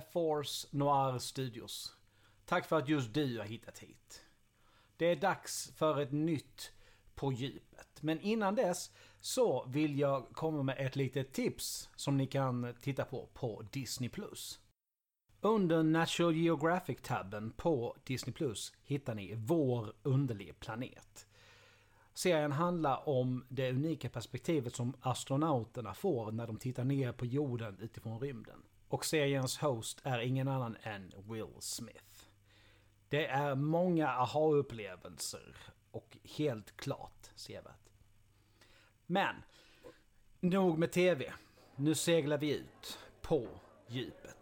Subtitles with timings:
[0.00, 1.96] Force Noir Studios.
[2.44, 4.22] Tack för att just du har hittat hit.
[4.96, 6.72] Det är dags för ett nytt
[7.14, 8.02] På djupet.
[8.02, 8.90] Men innan dess
[9.20, 14.10] så vill jag komma med ett litet tips som ni kan titta på på Disney+.
[15.40, 21.26] Under Natural Geographic-tabben på Disney Plus hittar ni Vår underliga planet.
[22.14, 27.78] Serien handlar om det unika perspektivet som astronauterna får när de tittar ner på jorden
[27.80, 28.62] utifrån rymden.
[28.90, 32.24] Och seriens host är ingen annan än Will Smith.
[33.08, 35.56] Det är många aha-upplevelser
[35.90, 37.90] och helt klart sevärt.
[39.06, 39.34] Men,
[40.40, 41.32] nog med TV.
[41.76, 43.48] Nu seglar vi ut på
[43.88, 44.39] djupet.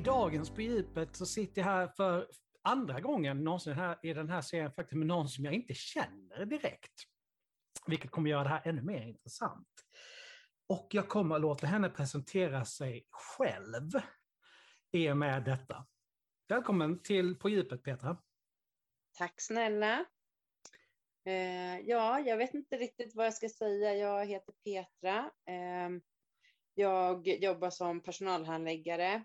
[0.00, 2.28] I dagens På djupet så sitter jag här för
[2.62, 6.46] andra gången någonsin här, i den här serien faktiskt med någon som jag inte känner
[6.46, 6.92] direkt.
[7.86, 9.68] Vilket kommer göra det här ännu mer intressant.
[10.68, 13.90] Och jag kommer att låta henne presentera sig själv
[14.92, 15.86] i och med detta.
[16.48, 18.16] Välkommen till På djupet Petra.
[19.18, 20.04] Tack snälla.
[21.24, 23.94] Eh, ja, jag vet inte riktigt vad jag ska säga.
[23.94, 25.30] Jag heter Petra.
[25.46, 25.90] Eh,
[26.74, 29.24] jag jobbar som personalhandläggare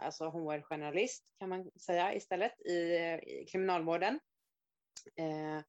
[0.00, 2.72] alltså HR-generalist kan man säga istället i,
[3.26, 4.20] i kriminalvården.
[5.16, 5.62] Eh,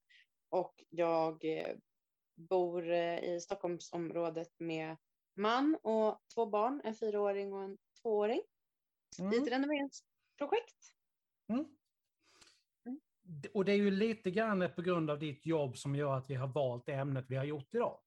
[0.49, 1.75] och jag eh,
[2.35, 4.97] bor eh, i Stockholmsområdet med
[5.33, 8.41] man och två barn, en fyraåring och en tvååring.
[9.19, 9.33] Mm.
[9.33, 10.93] I ett renoveringsprojekt.
[11.47, 11.65] Mm.
[12.85, 12.99] Mm.
[13.53, 16.35] Och det är ju lite grann på grund av ditt jobb som gör att vi
[16.35, 17.99] har valt ämnet vi har gjort idag.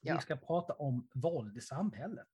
[0.00, 0.14] Ja.
[0.14, 2.28] Vi ska prata om våld i samhället.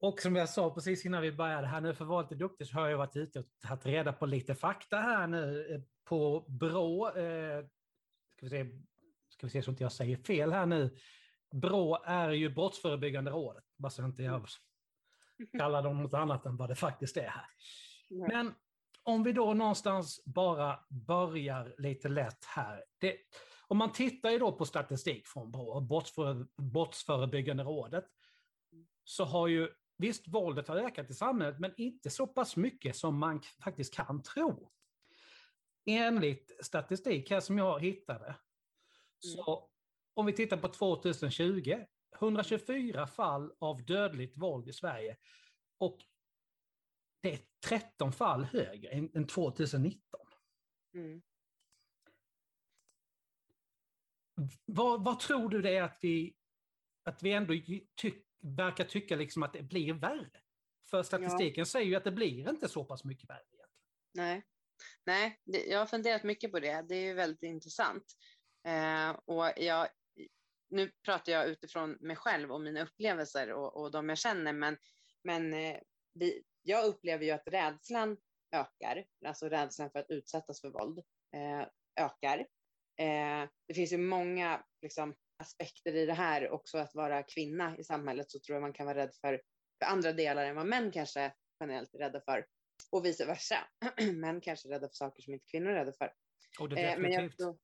[0.00, 2.66] Och som jag sa precis innan vi började här nu, för att vara lite duktig,
[2.66, 6.44] så har jag varit ute och tagit reda på lite fakta här nu eh, på
[6.48, 7.08] BRÅ.
[7.08, 7.64] Eh,
[8.36, 8.66] ska, vi se,
[9.28, 10.96] ska vi se så inte jag säger fel här nu.
[11.52, 14.46] BRÅ är ju Brottsförebyggande rådet, bara så inte jag
[15.58, 17.46] kallar dem något annat än vad det faktiskt är här.
[18.10, 18.54] Men
[19.02, 22.84] om vi då någonstans bara börjar lite lätt här.
[22.98, 23.16] Det,
[23.68, 25.80] om man tittar ju då på statistik från BRÅ,
[26.56, 28.04] Brottsförebyggande rådet,
[29.04, 33.18] så har ju Visst, våldet har ökat i samhället, men inte så pass mycket som
[33.18, 34.72] man faktiskt kan tro.
[35.86, 38.36] Enligt statistik här som jag hittade, mm.
[39.18, 39.70] så
[40.14, 41.84] om vi tittar på 2020,
[42.20, 45.16] 124 fall av dödligt våld i Sverige.
[45.78, 45.98] Och
[47.22, 50.00] det är 13 fall högre än, än 2019.
[50.94, 51.22] Mm.
[54.64, 56.36] Vad, vad, tror du det är att vi,
[57.04, 57.54] att vi ändå
[57.94, 60.40] tycker verkar tycka liksom att det blir värre.
[60.90, 61.64] För statistiken ja.
[61.64, 63.44] säger ju att det blir inte så pass mycket värre.
[63.52, 63.68] Egentligen.
[64.14, 64.44] Nej,
[65.06, 66.84] Nej det, jag har funderat mycket på det.
[66.88, 68.04] Det är ju väldigt intressant.
[68.66, 69.88] Eh, och jag,
[70.70, 74.76] nu pratar jag utifrån mig själv och mina upplevelser och, och de jag känner, men,
[75.24, 75.76] men eh,
[76.14, 78.16] vi, jag upplever ju att rädslan
[78.52, 80.98] ökar, alltså rädslan för att utsättas för våld
[81.34, 81.66] eh,
[82.04, 82.38] ökar.
[82.96, 87.84] Eh, det finns ju många liksom, aspekter i det här också att vara kvinna i
[87.84, 89.42] samhället så tror jag man kan vara rädd för,
[89.78, 92.46] för andra delar än vad män kanske generellt är rädda för
[92.90, 93.56] och vice versa.
[94.14, 96.12] män kanske är rädda för saker som inte kvinnor är rädda för.
[96.58, 96.96] Det definitivt.
[96.96, 97.58] Eh, men jag tror,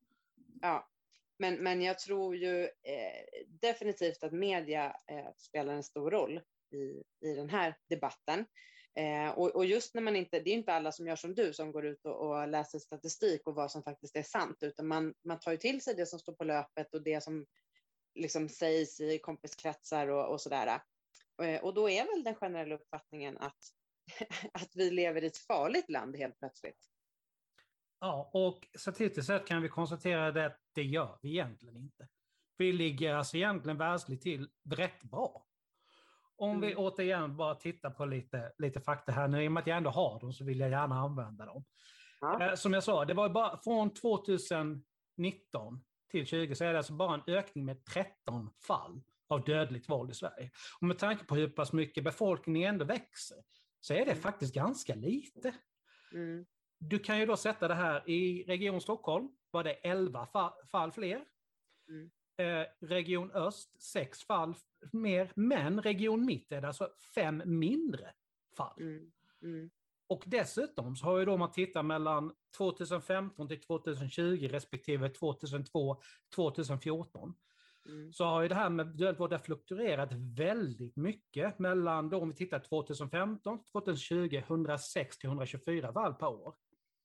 [0.62, 0.90] ja,
[1.38, 6.40] men, men jag tror ju eh, definitivt att media eh, spelar en stor roll
[6.70, 8.46] i, i den här debatten.
[8.96, 11.52] Eh, och, och, just när man inte, det är inte alla som gör som du
[11.52, 15.14] som går ut och, och, läser statistik och vad som faktiskt är sant, utan man,
[15.24, 17.46] man tar ju till sig det som står på löpet och det som
[18.14, 20.80] liksom sägs i kompiskretsar och, och sådär.
[21.42, 23.58] Eh, och då är väl den generella uppfattningen att,
[24.52, 26.90] att vi lever i ett farligt land helt plötsligt.
[28.00, 32.08] Ja, och statistiskt sett kan vi konstatera att det gör vi egentligen inte.
[32.56, 35.46] Vi ligger alltså egentligen världsligt till rätt bra.
[36.36, 36.60] Om mm.
[36.60, 39.76] vi återigen bara tittar på lite, lite fakta här nu, i och med att jag
[39.76, 41.64] ändå har dem så vill jag gärna använda dem.
[42.20, 42.42] Ja.
[42.42, 44.84] Eh, som jag sa, det var bara från 2019
[46.10, 50.10] till 20 så är det alltså bara en ökning med 13 fall av dödligt våld
[50.10, 50.50] i Sverige.
[50.80, 53.38] Och med tanke på hur pass mycket befolkningen ändå växer
[53.80, 54.22] så är det mm.
[54.22, 55.54] faktiskt ganska lite.
[56.12, 56.46] Mm.
[56.78, 60.28] Du kan ju då sätta det här i Region Stockholm var det 11
[60.70, 61.24] fall, fler.
[61.88, 62.10] Mm.
[62.36, 64.54] Eh, region Öst, sex fall
[64.92, 68.12] mer, men Region Mitt är det alltså fem mindre
[68.56, 68.80] fall.
[68.80, 69.12] Mm.
[69.42, 69.70] Mm.
[70.06, 76.00] Och dessutom så har ju då man tittat mellan 2015 till 2020 respektive 2002
[76.34, 77.34] 2014
[77.86, 78.12] Mm.
[78.12, 82.58] så har ju det här med våld fluktuerat väldigt mycket mellan då om vi tittar
[82.58, 86.54] 2015 2020 106 till 124 fall per år.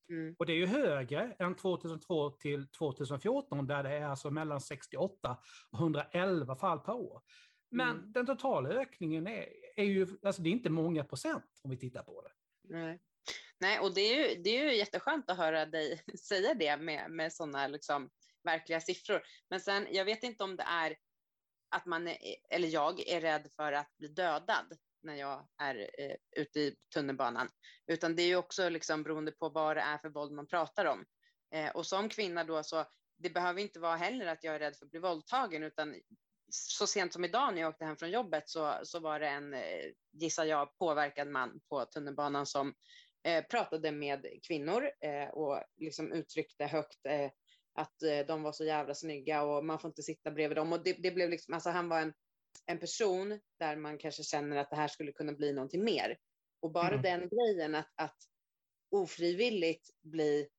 [0.10, 0.36] Mm.
[0.40, 5.38] Och det är ju högre än 2002 till 2014 där det är alltså mellan 68
[5.72, 7.22] och 111 fall per år.
[7.72, 8.12] Men Mm.
[8.12, 9.46] den totala ökningen är,
[9.76, 12.32] är ju, alltså det är inte många procent om vi tittar på det.
[12.76, 13.00] Nej.
[13.60, 17.12] Nej, och det är, ju, det är ju jätteskönt att höra dig säga det med,
[17.12, 18.10] med sådana liksom,
[18.44, 19.22] verkliga siffror.
[19.50, 20.96] Men sen, jag vet inte om det är
[21.76, 22.18] att man, är,
[22.50, 27.50] eller jag är rädd för att bli dödad när jag är eh, ute i tunnelbanan,
[27.88, 30.86] utan det är ju också liksom beroende på vad det är för våld man pratar
[30.86, 31.06] om.
[31.54, 32.86] Eh, och som kvinna då så,
[33.18, 35.96] det behöver inte vara heller att jag är rädd för att bli våldtagen, utan
[36.52, 39.54] så sent som idag när jag åkte hem från jobbet så, så var det en,
[39.54, 42.74] eh, gissar jag, påverkad man på tunnelbanan som
[43.24, 47.32] eh, pratade med kvinnor eh, och liksom uttryckte högt eh,
[47.74, 50.74] att eh, de var så jävla snygga och man får inte sitta bredvid dem.
[50.74, 52.14] Och det, det blev liksom, alltså han var en,
[52.70, 56.18] en person där man kanske känner att det här skulle kunna bli någonting mer.
[56.60, 57.02] Och bara Mm.
[57.02, 58.18] den grejen att, att
[58.92, 60.50] ofrivilligt bli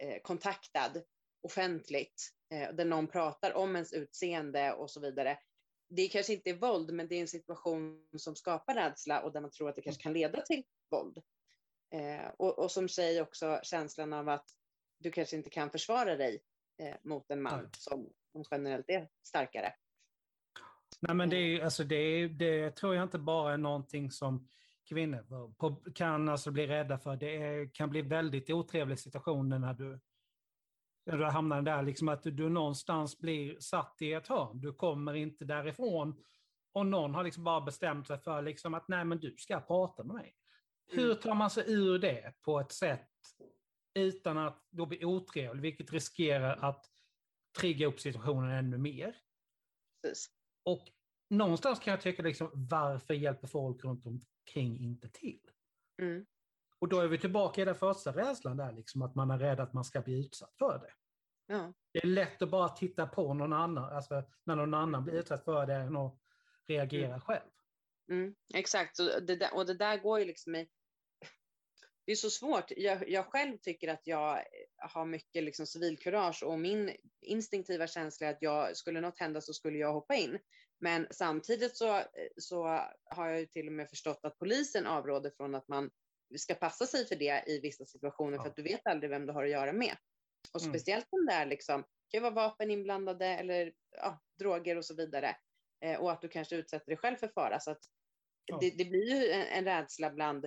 [0.00, 1.02] eh, kontaktad
[1.40, 5.38] offentligt, eh, där någon pratar om ens utseende och så vidare.
[5.88, 9.40] Det kanske inte är våld, men det är en situation som skapar rädsla och där
[9.40, 11.18] man tror att det kanske kan leda till våld.
[11.90, 14.50] Eh, och, och som säger också känslan av att
[14.98, 16.42] du kanske inte kan försvara dig
[16.78, 19.74] eh, mot en man som, som generellt är starkare.
[21.00, 24.10] Nej, men det, är, ju- alltså det, är- det tror jag inte bara är någonting
[24.10, 24.48] som
[24.88, 25.54] kvinnor
[25.94, 27.16] kan alltså bli rädda för.
[27.16, 30.00] Det är, kan bli väldigt otrevliga situationer när du,
[31.06, 34.60] när du hamnar där, liksom att du, du någonstans blir satt i ett hörn.
[34.60, 36.24] Du kommer inte därifrån
[36.72, 40.04] och någon har liksom bara bestämt sig för liksom att nej, men du ska prata
[40.04, 40.34] med mig.
[40.90, 41.16] Hur Mm.
[41.16, 43.08] tar man sig ur det på ett sätt
[43.94, 46.84] utan att då bli otrevlig, vilket riskerar att
[47.60, 49.16] trigga upp situationen ännu mer?
[50.02, 50.30] Precis.
[50.68, 50.90] Och
[51.30, 55.40] någonstans kan jag tycka, liksom, varför hjälper folk runt omkring inte till?
[56.02, 56.26] Mm.
[56.78, 59.60] Och då är vi tillbaka i den första rädslan där, liksom, att man är rädd
[59.60, 60.92] att man ska bli utsatt för det.
[61.46, 61.72] Ja.
[61.92, 65.44] Det är lätt att bara titta på någon annan, alltså när någon annan blir utsatt
[65.44, 66.18] för det, än att
[66.66, 67.50] reagera själv.
[68.10, 70.68] Mm, exakt, och det, där, och det där går ju liksom i...
[72.08, 72.70] Det är så svårt.
[72.76, 74.44] Jag, jag själv tycker att jag
[74.76, 79.52] har mycket liksom civilkurage och min instinktiva känsla är att jag, skulle något hända så
[79.52, 80.38] skulle jag hoppa in.
[80.80, 82.02] Men samtidigt så,
[82.36, 82.62] så
[83.04, 85.90] har jag ju till och med förstått att polisen avråder från att man
[86.36, 88.42] ska passa sig för det i vissa situationer Ja.
[88.42, 89.96] för att du vet aldrig vem du har att göra med.
[90.54, 90.72] Och Mm.
[90.74, 95.36] speciellt om det är liksom, kan vara vapen inblandade eller ja, droger och så vidare.
[95.84, 97.60] Eh, och att du kanske utsätter dig själv för fara.
[97.60, 97.80] Så att
[98.44, 98.58] Ja.
[98.60, 100.46] det, det blir ju en, en rädsla bland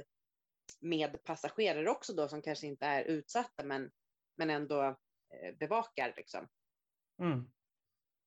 [0.81, 3.91] med passagerare också då som kanske inte är utsatta men,
[4.37, 6.47] men ändå eh, bevakar liksom.
[7.21, 7.51] Mm.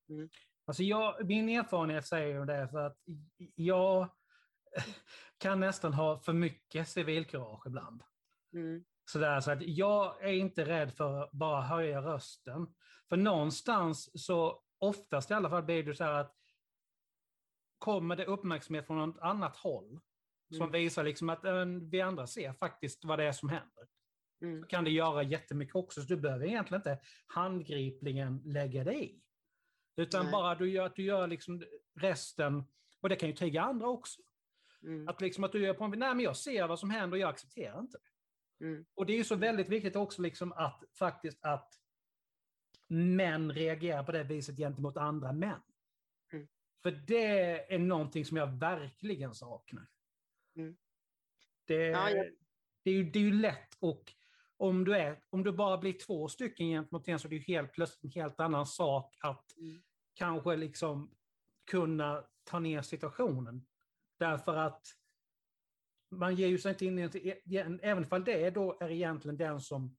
[0.08, 0.28] Mm.
[0.66, 2.98] Alltså jag, min erfarenhet säger ju det, för att
[3.54, 4.08] jag
[5.38, 8.02] kan nästan ha för mycket civilkurage ibland.
[8.52, 8.84] Mm.
[9.04, 12.74] Sådär, så att jag är inte rädd för att bara höja rösten.
[13.08, 16.34] För någonstans så, oftast i alla fall, blir det så här att
[17.78, 20.00] kommer det uppmärksamhet från något annat håll
[20.48, 20.72] som Mm.
[20.72, 23.86] visar liksom att äh, vi andra ser faktiskt vad det är som händer.
[24.42, 24.60] Mm.
[24.60, 29.20] Så kan det göra jättemycket också, så du behöver egentligen inte handgripligen lägga dig i.
[29.96, 30.32] Utan Nej.
[30.32, 31.64] bara du gör, att du gör liksom
[32.00, 32.64] resten,
[33.00, 34.22] och det kan ju trigga andra också.
[34.82, 35.08] Mm.
[35.08, 37.20] Att, liksom att du gör på en, nej men jag ser vad som händer och
[37.20, 38.64] jag accepterar inte det.
[38.64, 38.84] Mm.
[38.94, 41.74] Och det är ju så väldigt viktigt också liksom att faktiskt att
[42.88, 45.60] män reagerar på det viset gentemot andra män.
[46.32, 46.48] Mm.
[46.82, 49.86] För det är någonting som jag verkligen saknar.
[50.56, 50.76] Mm.
[51.66, 52.32] Det, Ja, jag-
[52.82, 54.12] det, är ju, det är ju lätt och
[54.56, 57.42] om du, är, om du bara blir två stycken gentemot en så är det ju
[57.42, 59.82] helt plötsligt en helt annan sak att Mm.
[60.14, 61.14] kanske liksom
[61.70, 63.66] kunna ta ner situationen.
[64.18, 64.86] Därför att
[66.10, 69.60] man ger ju sig inte in i, en- även om det då är egentligen den
[69.60, 69.96] som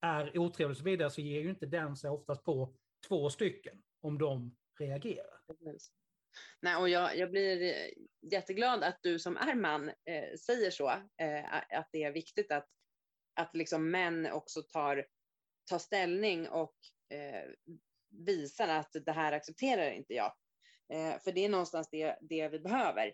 [0.00, 2.74] är otrevlig och så vidare, så ger ju inte den sig oftast på
[3.08, 5.40] två stycken om de reagerar.
[5.46, 5.92] Precis.
[6.62, 7.88] Nej, och jag, jag blir eh,
[8.32, 10.88] jätteglad att du som är man eh, säger så,
[11.20, 12.68] eh, att det är viktigt att,
[13.34, 15.06] att liksom män också tar,
[15.70, 16.74] tar ställning och
[17.14, 17.50] eh,
[18.26, 20.32] visar att det här accepterar inte jag.
[20.92, 23.12] Eh, för det är någonstans det, det vi behöver.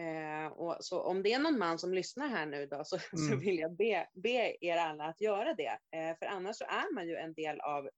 [0.00, 3.32] Eh, och så om det är någon man som lyssnar här nu då, så, så
[3.32, 3.38] Mm.
[3.40, 5.78] vill jag be, be er alla att göra det.
[6.18, 7.90] För annars så är man ju en del av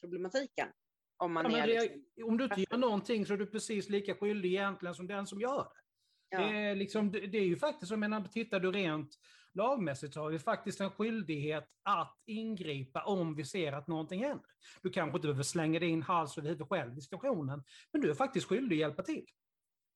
[0.00, 0.68] problematiken.
[1.16, 2.24] Om, man ja, är, liksom...
[2.24, 5.40] om du inte gör någonting så är du precis lika skyldig egentligen som den som
[5.40, 5.80] gör det.
[6.28, 6.40] Ja.
[6.40, 9.18] Det, är liksom, det, det är ju faktiskt, jag menar, tittar du rent
[9.54, 14.46] lagmässigt så har vi faktiskt en skyldighet att ingripa om vi ser att någonting händer.
[14.82, 18.14] Du kanske inte behöver slänga din hals över huvudet själv i situationen, men du är
[18.14, 19.26] faktiskt skyldig att hjälpa till.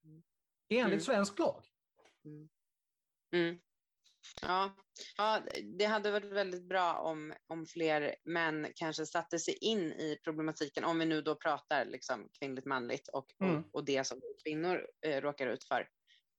[0.05, 0.23] Mm.
[0.69, 1.01] Enligt mm.
[1.01, 1.65] svensk lag.
[2.25, 2.49] Mm.
[3.33, 3.59] Mm.
[4.43, 4.77] Ja,
[5.17, 5.43] ja,
[5.79, 10.85] det hade varit väldigt bra om, om fler män kanske satte sig in i problematiken,
[10.85, 13.57] om vi nu då pratar liksom kvinnligt manligt och, mm.
[13.57, 15.81] och, och, det som kvinnor eh, råkar ut för.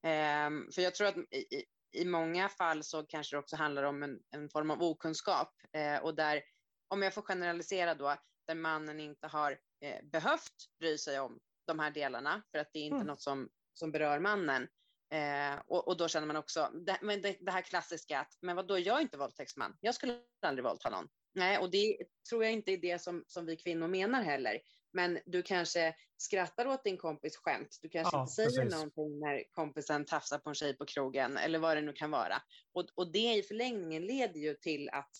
[0.03, 4.03] Eh, för jag tror att i, i många fall så kanske det också handlar om
[4.03, 6.43] en, en form av okunskap eh, och där,
[6.87, 8.15] om jag får generalisera då,
[8.47, 9.51] där mannen inte har
[9.85, 13.07] eh, behövt bry sig om de här delarna för att det är inte mm.
[13.07, 14.67] något som, som berör mannen.
[15.11, 18.55] Eh, och, och, då känner man också, det, men det, det, här klassiska att, men
[18.55, 21.07] vad då, jag är inte våldtäktsman, jag skulle aldrig våldta någon.
[21.33, 21.97] Nej, och det
[22.29, 24.59] tror jag inte är det som, som vi kvinnor menar heller.
[24.93, 27.79] Men du kanske skrattar åt din kompis skämt.
[27.81, 28.73] Du kanske ja, inte säger precis.
[28.73, 32.41] någonting när kompisen tafsar på en tjej på krogen eller vad det nu kan vara.
[32.73, 35.11] Och, och det i förlängningen leder ju till att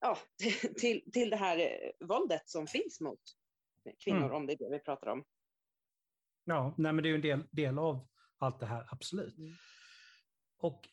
[0.00, 0.18] ja,
[0.80, 3.20] till, till det här eh, våldet som finns mot
[4.04, 4.32] kvinnor, mm.
[4.32, 5.24] om det är det vi pratar om.
[6.44, 8.09] Ja, nej, men det är ju en del, del av
[8.46, 9.38] allt det här, absolut.
[9.38, 9.54] Mm.
[10.58, 10.88] Och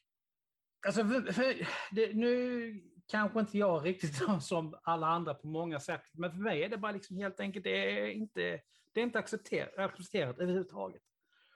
[0.87, 6.03] alltså, för, för det, nu kanske inte jag riktigt som alla andra på många sätt,
[6.11, 8.61] men för mig är det bara liksom helt enkelt, det är inte,
[8.93, 11.01] det är inte accepterat, accepterat överhuvudtaget.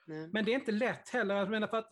[0.06, 0.30] Nej.
[0.34, 1.90] Men det är inte lätt heller, jag menar för att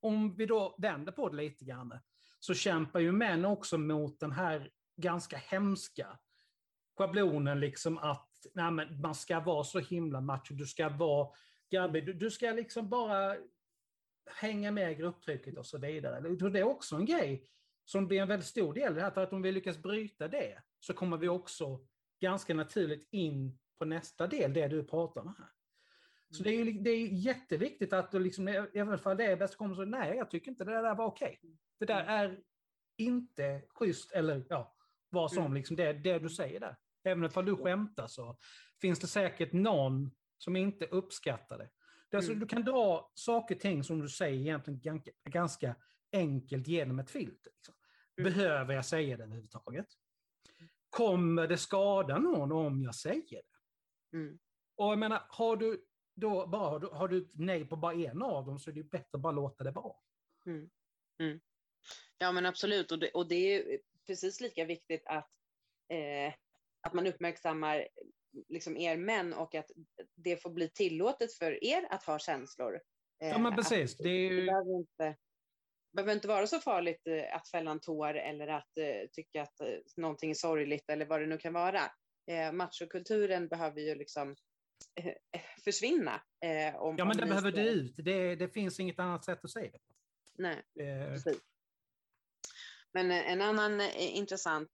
[0.00, 1.98] om vi då vänder på det lite grann,
[2.40, 6.18] så kämpar ju män också mot den här ganska hemska
[6.96, 8.70] schablonen liksom att nej,
[9.02, 11.28] man ska vara så himla macho, du ska vara
[11.72, 13.36] grabbig, du, du ska liksom bara
[14.26, 16.20] hänga med i grupptrycket och så vidare.
[16.50, 17.46] Det är också en grej
[17.84, 20.28] som blir en väldigt stor del i det här, för att om vi lyckas bryta
[20.28, 21.80] det så kommer vi också
[22.20, 25.48] ganska naturligt in på nästa del, det du pratar om här.
[26.30, 29.56] Så det är, ju, det är jätteviktigt att du liksom, alla fall det är bäst
[29.56, 31.40] kommer så, nej, jag tycker inte det där var okej.
[31.78, 32.40] Det där är
[32.96, 34.76] inte schysst, eller ja,
[35.08, 35.54] vad som mm.
[35.54, 36.76] liksom det, det du säger där.
[37.04, 38.38] Även om du skämtar så
[38.80, 40.10] finns det säkert någon
[40.44, 41.70] som inte uppskattar det.
[42.10, 42.40] det alltså, mm.
[42.40, 45.74] Du kan dra saker och ting som du säger egentligen ganska, ganska
[46.12, 47.52] enkelt genom ett filter.
[47.56, 47.74] Liksom.
[48.18, 48.32] Mm.
[48.32, 49.86] Behöver jag säga det överhuvudtaget?
[50.90, 54.16] Kommer det skada någon om jag säger det?
[54.16, 54.38] Mm.
[54.76, 55.84] Och jag menar, har du
[56.14, 59.08] då bara har du, du nej på bara en av dem så är det bättre
[59.12, 59.96] att bara låta det vara.
[60.46, 60.70] Mm.
[61.18, 61.40] Mm.
[62.18, 65.30] Ja men absolut och det, och det är precis lika viktigt att,
[65.88, 66.34] eh,
[66.80, 67.88] att man uppmärksammar
[68.48, 69.70] liksom er män och att
[70.14, 72.80] det får bli tillåtet för er att ha känslor.
[73.22, 73.94] Eh, ja men precis.
[73.94, 74.40] Att, det, ju...
[74.40, 75.16] det behöver inte,
[75.92, 79.60] behöver inte vara så farligt eh, att fälla en tår eller att eh, tycka att
[79.60, 81.80] eh, någonting är sorgligt eller vad det nu kan vara.
[82.30, 84.36] Eh, machokulturen behöver ju liksom
[85.00, 86.22] eh, försvinna.
[86.44, 87.94] Eh, om, ja, men det behöver det ut.
[87.96, 89.78] Det, det finns inget annat sätt att säga det.
[90.34, 90.62] Nej,
[91.08, 91.40] precis.
[92.92, 94.70] Men en annan intressant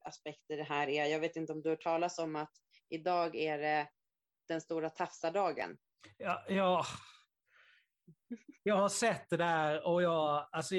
[0.00, 2.52] aspekt i det här är, jag vet inte om du har hört talas om att
[2.88, 3.88] idag är det
[4.48, 5.78] den stora tafsardagen.
[6.18, 6.86] Ja, ja,
[8.62, 10.74] jag har sett det där och jag, alltså,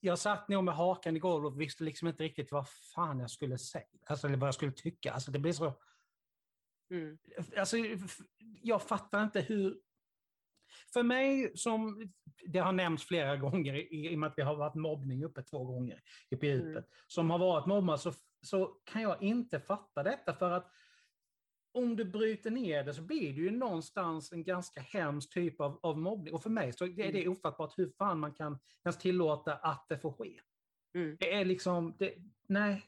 [0.00, 3.30] jag satt nog med hakan i golvet och visste liksom inte riktigt vad fan jag
[3.30, 5.12] skulle säga, alltså vad jag skulle tycka.
[5.12, 5.74] Alltså det blir så...
[6.90, 7.18] Mm.
[7.56, 7.76] Alltså,
[8.62, 9.80] jag fattar inte hur...
[10.92, 12.12] För mig, som
[12.46, 15.42] det har nämnts flera gånger i, i och med att vi har varit mobbning uppe
[15.42, 16.84] två gånger i djupet, mm.
[17.06, 18.12] som har varit mobbad, så,
[18.42, 20.70] så kan jag inte fatta detta för att
[21.74, 25.80] om du bryter ner det så blir det ju någonstans en ganska hemsk typ av,
[25.82, 26.34] av mobbning.
[26.34, 27.32] Och för mig så är det mm.
[27.32, 30.40] ofattbart hur fan man kan ens tillåta att det får ske.
[30.94, 31.16] Mm.
[31.20, 32.14] Det är liksom, det,
[32.48, 32.82] nej.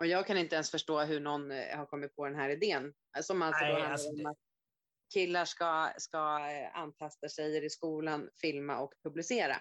[0.00, 2.94] Och jag kan inte ens förstå hur någon eh, har kommit på den här idén.
[3.22, 4.38] Som alltså nej, alltså att
[5.14, 9.56] killar ska, ska eh, antasta tjejer i skolan, filma och publicera.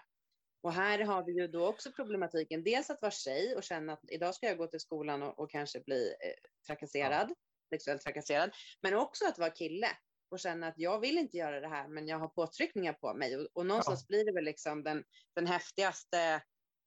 [0.61, 4.11] Och här har vi ju då också problematiken, dels att vara tjej och känna att
[4.11, 7.29] idag ska jag gå till skolan och, och kanske bli eh, trakasserad.
[7.29, 7.35] Ja
[7.69, 9.87] sexuellt trakasserad, men också att vara kille
[10.29, 13.37] och känna att jag vill inte göra det här, men jag har påtryckningar på mig
[13.37, 14.05] och, och någonstans ja.
[14.07, 15.03] blir det väl liksom den,
[15.35, 16.41] den häftigaste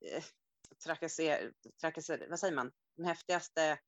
[0.05, 0.25] eh,
[0.85, 3.79] trakasser, trakasser, vad säger man, den häftigaste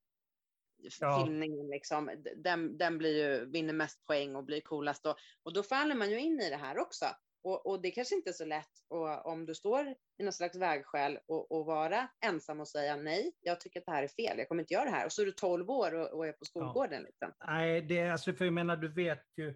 [1.00, 1.25] ja.
[1.25, 5.62] filmningen liksom, den, den blir ju, vinner mest poäng och blir coolast och, och då
[5.62, 7.06] faller man ju in i det här också.
[7.44, 10.56] Och, och, det kanske inte är så lätt och, om du står i någon slags
[10.56, 14.38] vägskäl och, och, vara ensam och säga nej, jag tycker att det här är fel,
[14.38, 15.06] jag kommer inte göra det här.
[15.06, 17.00] Och så är du 12 år och, och är på skolgården.
[17.00, 17.06] Ja.
[17.06, 17.32] Liksom.
[17.46, 19.54] Nej, det alltså, för jag menar, du vet ju,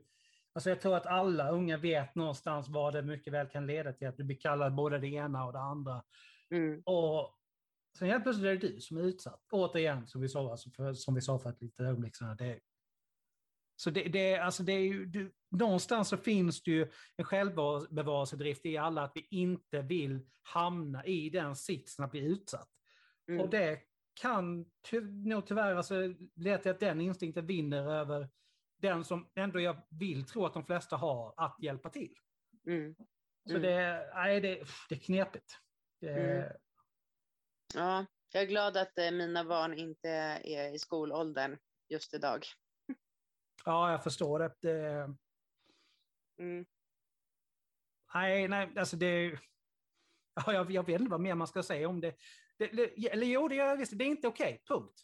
[0.52, 4.09] alltså jag tror att alla unga vet någonstans vad det mycket väl kan leda till,
[4.09, 6.02] att du blir kallad både det ena och det andra.
[6.50, 6.83] Mm.
[6.87, 7.37] Och
[7.99, 9.47] Sen helt plötsligt är det du som är utsatt.
[9.50, 12.37] Återigen, som vi sa, alltså för, som vi sa för ett litet ögonblick sedan.
[12.37, 12.59] Det,
[13.76, 18.66] så det, det, alltså det är ju, du, någonstans så finns det ju en självbevarelsedrift
[18.66, 22.68] i alla att vi inte vill hamna i den sitsen att bli utsatt.
[23.28, 23.40] Mm.
[23.40, 23.80] Och det
[24.21, 28.28] kan ty, nog tyvärr alltså, leda till att den instinkten vinner över
[28.78, 32.14] den som ändå jag vill tro att de flesta har, att hjälpa till.
[32.66, 32.95] Mm.
[33.49, 33.62] Så mm.
[33.62, 35.59] det, nej, det, det är knepigt.
[36.00, 36.52] Det, mm.
[37.75, 42.47] Ja, jag är glad att eh, mina barn inte är i skolåldern just idag.
[43.67, 44.55] Ja, jag förstår det.
[44.61, 45.15] det...
[46.39, 46.67] Mm.
[48.15, 49.39] Nej, nej, alltså det...
[50.35, 52.15] Ja, jag, jag vet inte vad mer man ska säga om det.
[52.59, 55.01] det, det eller jo, det är, det är inte okej, okay, punkt.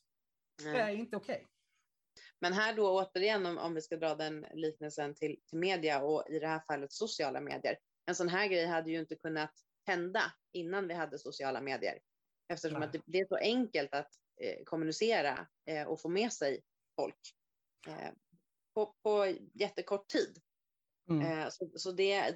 [0.63, 0.73] Nej.
[0.73, 1.35] Det är inte okej.
[1.35, 1.47] Okay.
[2.41, 6.25] Men här då återigen, om, om vi ska dra den liknelsen till, till media och
[6.29, 7.79] i det här fallet sociala medier.
[8.07, 9.53] En sån här grej hade ju inte kunnat
[9.87, 11.99] hända innan vi hade sociala medier.
[12.49, 16.63] Eftersom att det, det, är så enkelt att eh, kommunicera eh, och få med sig
[16.97, 17.19] folk
[17.87, 18.13] eh,
[18.75, 20.39] på, på jättekort tid.
[21.11, 21.39] Mm.
[21.39, 22.35] Eh, så, så det,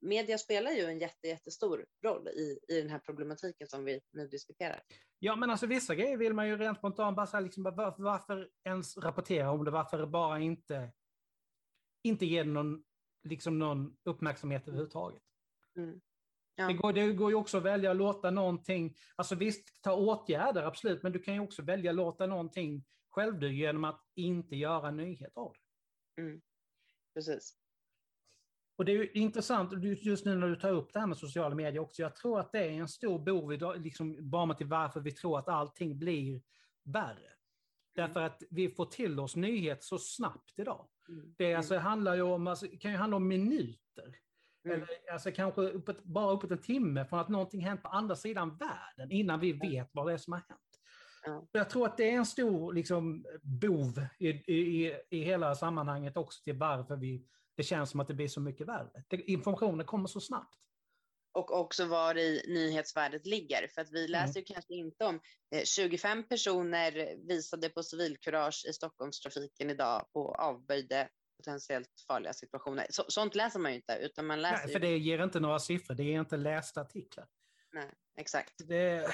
[0.00, 4.28] media spelar ju en jätte, jättestor roll i, i den här problematiken som vi nu
[4.28, 4.80] diskuterar.
[5.18, 8.50] Ja, men alltså vissa grejer vill man ju rent spontant bara säga, liksom, varför, varför
[8.64, 9.70] ens rapportera om det?
[9.70, 10.92] Varför bara inte,
[12.02, 12.84] inte ge någon,
[13.24, 15.22] liksom någon uppmärksamhet överhuvudtaget?
[15.76, 16.00] Mm.
[16.54, 16.66] Ja.
[16.66, 20.62] Det, går, det går ju också att välja att låta någonting, alltså visst, ta åtgärder,
[20.62, 24.90] absolut, men du kan ju också välja att låta någonting självdö genom att inte göra
[24.90, 25.65] nyhet av det.
[26.16, 26.40] Mm.
[27.14, 27.56] Precis.
[28.76, 31.78] Och det är intressant just nu när du tar upp det här med sociala medier
[31.78, 32.02] också.
[32.02, 35.38] Jag tror att det är en stor bov i liksom, bara till varför vi tror
[35.38, 36.42] att allting blir
[36.84, 37.12] värre.
[37.12, 37.36] Mm.
[37.94, 40.88] Därför att vi får till oss nyheter så snabbt idag.
[41.08, 41.34] Mm.
[41.38, 44.16] Det alltså, handlar ju om, alltså, kan ju handla om minuter.
[44.64, 44.76] Mm.
[44.76, 48.56] Eller alltså, kanske uppåt, bara uppåt en timme från att någonting hänt på andra sidan
[48.56, 50.60] världen innan vi vet vad det är som har hänt.
[51.26, 51.48] Ja.
[51.52, 56.42] Jag tror att det är en stor liksom, bov i, i, i hela sammanhanget också
[56.42, 59.04] till varför vi det känns som att det blir så mycket värre.
[59.10, 60.54] informationen kommer så snabbt.
[61.32, 63.68] Och också var i nyhetsvärdet ligger.
[63.74, 64.10] För att vi mm.
[64.10, 64.44] läser mm.
[64.46, 65.20] ju kanske inte om
[65.54, 72.86] eh, 25 personer visade på civilkurage i Stockholmstrafiken idag och avböjde potentiellt farliga situationer.
[72.90, 75.58] Så, sånt läser man ju inte, utan man läser Nej, för det ger inte några
[75.58, 77.26] siffror, det ger inte lästa artiklar.
[77.72, 78.54] Nej, exakt.
[78.68, 79.06] Det...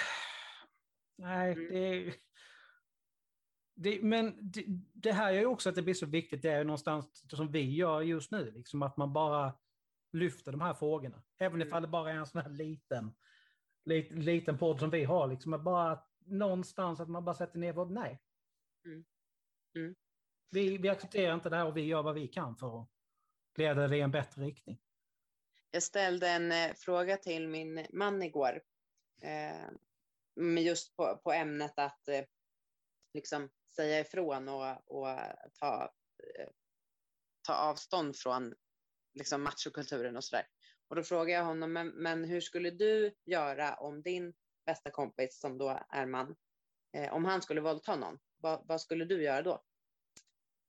[1.22, 1.68] Nej, mm.
[1.68, 2.14] det...
[3.74, 6.64] Det, men det, det, här gör ju också att det blir så viktigt, det är
[6.64, 9.52] någonstans som vi gör just nu, liksom att man bara
[10.12, 11.22] lyfter de här frågorna.
[11.38, 11.68] Även mm.
[11.68, 13.14] ifall det bara är en sån här liten,
[13.84, 17.72] liten, liten podd som vi har, liksom att bara någonstans att man bara sätter ner
[17.72, 18.20] vad nej.
[18.84, 19.04] Mm.
[19.76, 19.94] Mm.
[20.50, 22.88] Vi, vi accepterar inte det här och vi gör vad vi kan för att
[23.56, 24.80] leda det i en bättre riktning.
[25.70, 28.62] Jag ställde en eh, fråga till min man igår,
[29.22, 29.68] eh,
[30.58, 32.24] just på, på ämnet att eh,
[33.14, 35.08] liksom säga ifrån och, och
[35.60, 35.92] ta,
[36.38, 36.48] eh,
[37.46, 38.54] ta avstånd från
[39.14, 40.46] liksom machokulturen och sådär.
[40.88, 44.34] Och då frågade jag honom, men, men hur skulle du göra om din
[44.66, 46.36] bästa kompis, som då är man,
[46.96, 48.18] eh, om han skulle våldta någon?
[48.36, 49.62] Vad, vad skulle du göra då?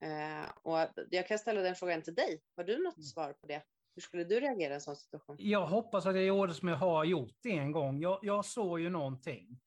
[0.04, 0.78] Eh, och
[1.10, 2.44] jag kan ställa den frågan till dig.
[2.56, 3.04] Har du något mm.
[3.04, 3.64] svar på det?
[3.96, 5.36] Hur skulle du reagera i en sån situation?
[5.40, 8.02] Jag hoppas att jag gjorde som jag har gjort det en gång.
[8.02, 9.60] Jag, jag såg ju någonting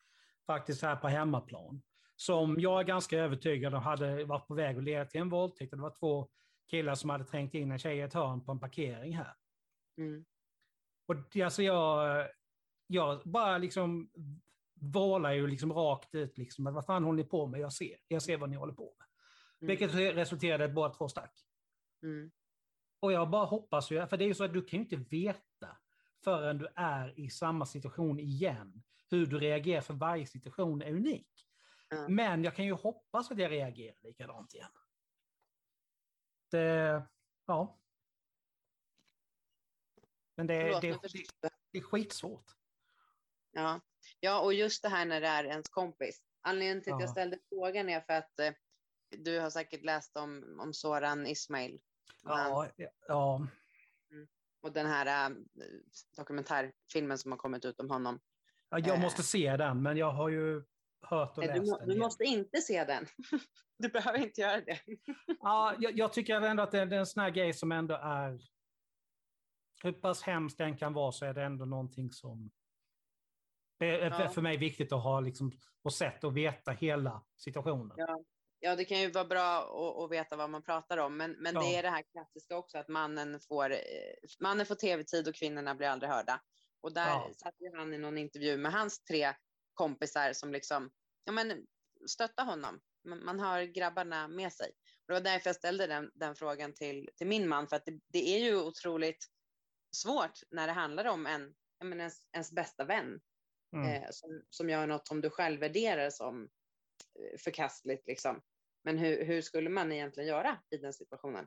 [0.47, 1.83] faktiskt här på hemmaplan
[2.17, 5.71] som jag är ganska övertygad om hade varit på väg att leda till en våldtäkt.
[5.71, 6.29] Det var två
[6.71, 9.35] killar som hade trängt in en tjej i ett hörn på en parkering här.
[9.99, 10.25] Mm.
[11.07, 12.29] Och alltså jag,
[12.87, 14.11] jag bara liksom
[14.81, 17.61] vålar ju liksom rakt ut, liksom, vad fan håller ni på med?
[17.61, 19.07] Jag ser, jag ser vad ni håller på med.
[19.61, 19.69] Mm.
[19.69, 21.33] Vilket resulterade i att båda två stack.
[22.03, 22.31] Mm.
[23.01, 24.97] Och jag bara hoppas ju, för det är ju så att du kan ju inte
[24.97, 25.77] veta
[26.25, 31.47] förrän du är i samma situation igen, hur du reagerar för varje situation är unik.
[31.91, 32.15] Mm.
[32.15, 34.71] Men jag kan ju hoppas att jag reagerar likadant igen.
[36.51, 37.03] Det,
[37.47, 37.81] ja.
[40.35, 42.57] Men det, Förlåt, det, det, det är skitsvårt.
[43.53, 43.81] Ja.
[44.21, 46.23] ja, och just det här när det är ens kompis.
[46.41, 47.03] Anledningen till att ja.
[47.03, 48.53] jag ställde frågan är för att eh,
[49.11, 51.81] du har säkert läst om, om Soran Ismail.
[52.25, 52.69] Ja,
[53.09, 53.37] ja.
[54.11, 54.27] Mm.
[54.61, 55.37] Och den här äh,
[56.17, 58.21] dokumentärfilmen som har kommit ut om honom.
[58.71, 60.63] Ja, jag måste se den, men jag har ju
[61.01, 63.07] hört och Nej, läst du, du måste inte se den.
[63.79, 64.81] du behöver inte göra det.
[65.41, 67.95] ja, jag, jag, tycker ändå att det, det är en sån här grej som ändå
[67.95, 68.41] är...
[69.83, 72.51] Hur pass hemskt den kan vara så är det ändå någonting som...
[73.79, 74.29] Det är ja.
[74.29, 77.97] för mig viktigt att ha liksom, och sett och veta hela situationen.
[77.97, 78.25] Ja.
[78.67, 81.55] Ja, det kan ju vara bra att, att veta vad man pratar om, men, men
[81.55, 81.61] ja.
[81.61, 83.79] det är det här klassiska också att mannen får, eh,
[84.41, 86.41] mannen får tv-tid och kvinnorna blir aldrig hörda.
[86.81, 87.31] Och där ja.
[87.37, 89.35] satt han i någon intervju med hans tre
[89.75, 90.91] kompisar som liksom,
[91.25, 91.67] ja men
[92.09, 92.81] stötta honom.
[93.05, 94.69] Man har grabbarna med sig.
[94.69, 97.85] Och det var därför jag ställde den, den frågan till, till min man, för att
[97.85, 99.27] det, det, är ju otroligt
[99.97, 103.21] svårt när det handlar om en, menar, ens, ens bästa vän
[103.73, 104.03] mm.
[104.03, 106.49] eh, som, som gör något som du själv värderar som
[107.19, 108.07] eh, förkastligt.
[108.07, 108.43] Liksom.
[108.87, 111.47] Men hur, hur skulle man egentligen göra i den situationen?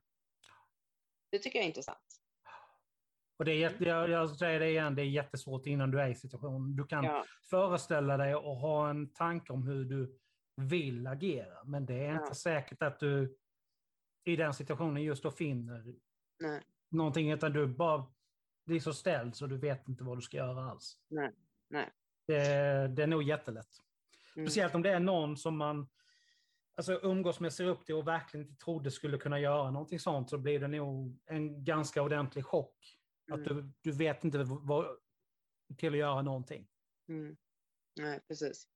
[1.31, 2.21] Det tycker jag är intressant.
[3.37, 6.15] Och det är, jag, jag säger det igen, det är jättesvårt innan du är i
[6.15, 6.75] situationen.
[6.75, 7.25] Du kan ja.
[7.49, 10.19] föreställa dig och ha en tanke om hur du
[10.55, 12.21] vill agera, men det är ja.
[12.21, 13.37] inte säkert att du
[14.23, 15.95] i den situationen just då finner
[16.39, 16.61] Nej.
[16.89, 18.05] någonting, utan du bara
[18.65, 20.99] blir så ställd så du vet inte vad du ska göra alls.
[21.07, 21.31] Nej.
[21.69, 21.89] Nej.
[22.27, 22.43] Det,
[22.87, 23.69] det är nog jättelätt.
[24.35, 24.47] Mm.
[24.47, 25.89] Speciellt om det är någon som man
[26.79, 30.29] alltså, umgås med, ser upp till och verkligen inte trodde skulle kunna göra någonting sånt,
[30.29, 32.97] så blir det nog en ganska ordentlig chock.
[33.27, 33.39] Mm.
[33.39, 34.97] Att du, du vet inte vad,
[35.77, 36.67] till att göra någonting.
[37.09, 37.37] Mm.
[37.99, 38.67] Nej, precis.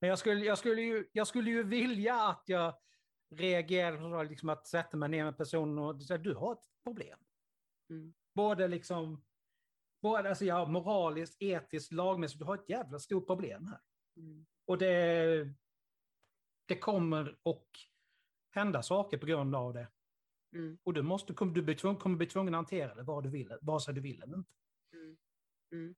[0.00, 2.74] Men jag skulle, jag, skulle ju, jag skulle ju vilja att jag
[3.30, 7.18] reagerade, liksom att sätta mig ner med personen och säga du har ett problem.
[7.90, 8.14] Mm.
[8.34, 9.24] Både liksom,
[10.02, 13.80] både, alltså ja, moraliskt, etiskt, lagmässigt, du har ett jävla stort problem här.
[14.16, 14.46] Mm.
[14.66, 15.48] Och det,
[16.66, 17.68] det kommer att
[18.50, 19.88] hända saker på grund av det.
[20.54, 20.78] Mm.
[20.82, 23.56] Och du, måste, du bli tvungen, kommer bli tvungen att hantera det vad du vill,
[23.60, 24.52] vare sig du vill eller inte.
[24.92, 25.16] Mm.
[25.72, 25.94] mm.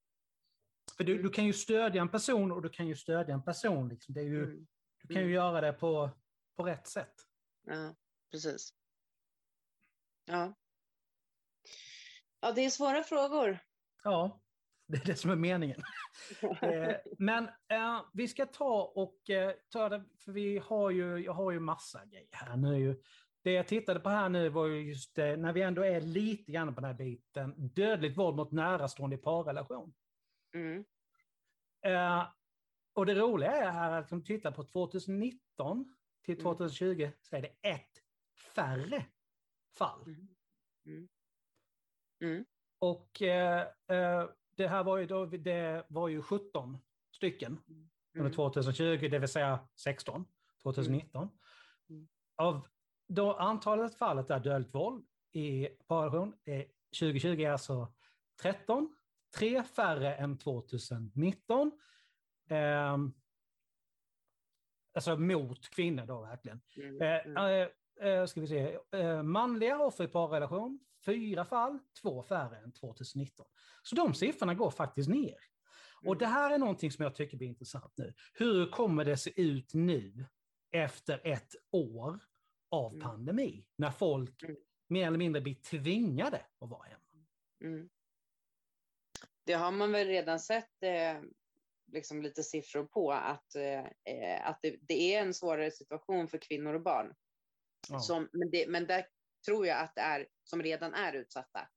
[0.96, 3.88] För du, du, kan ju stödja en person och du kan ju stödja en person.
[3.88, 4.14] Liksom.
[4.14, 4.66] Det är ju, mm.
[5.02, 5.34] Du kan ju mm.
[5.34, 6.10] göra det på,
[6.56, 7.14] på rätt sätt.
[7.62, 7.96] Ja,
[8.30, 8.74] precis.
[10.24, 10.54] Ja.
[12.40, 13.58] Ja, det är svåra frågor.
[14.02, 14.40] Ja,
[14.88, 15.80] det är det som är meningen.
[16.62, 21.32] Eh, men eh, vi ska ta och eh, ta det, för vi har ju, jag
[21.32, 23.00] har ju massa grejer här nu.
[23.42, 26.52] Det jag tittade på här nu var ju just eh, när vi ändå är lite
[26.52, 29.94] grann på den här biten, dödligt våld mot närastående i parrelation.
[30.54, 30.84] Mm.
[31.86, 32.26] Eh,
[32.92, 37.12] och det roliga är här att om du tittar på 2019 till 2020 mm.
[37.22, 38.02] så är det ett
[38.54, 39.06] färre
[39.78, 40.02] fall.
[40.06, 40.28] Mm.
[40.86, 41.08] Mm.
[42.20, 42.44] mm.
[42.78, 46.78] Och eh, eh, det här var ju, då, det var ju 17
[47.12, 47.88] stycken mm.
[48.18, 50.24] under 2020, det vill säga 16
[50.62, 51.28] 2019.
[51.90, 52.08] Mm.
[52.36, 52.68] Av
[53.08, 56.34] då antalet fallet där dödligt våld i parrelation
[57.00, 57.92] 2020 är alltså
[58.42, 58.96] 13
[59.38, 61.72] tre färre än 2019.
[62.50, 62.96] Eh,
[64.94, 66.60] alltså mot kvinnor då verkligen.
[66.76, 67.68] Mm, eh, mm.
[68.00, 68.78] Eh, ska vi se.
[68.92, 73.46] Eh, manliga offer i parrelation, fyra fall, två färre än 2019.
[73.82, 75.18] Så de siffrorna går faktiskt ner.
[75.18, 76.08] Mm.
[76.08, 78.14] Och det här är någonting som jag tycker blir intressant nu.
[78.34, 80.26] Hur kommer det se ut nu
[80.70, 82.20] efter ett år
[82.70, 83.04] av mm.
[83.04, 83.66] pandemi?
[83.76, 84.56] När folk mm.
[84.88, 87.26] mer eller mindre blir tvingade att vara hemma.
[87.64, 87.88] Mm
[89.46, 91.20] det har man väl redan sett eh,
[91.92, 96.74] liksom lite siffror på att, eh, att det, det, är en svårare situation för kvinnor
[96.74, 97.14] och barn.
[97.88, 98.00] Ja.
[98.00, 99.06] Som, men, det, men där
[99.46, 101.68] tror jag att det är som redan är utsatta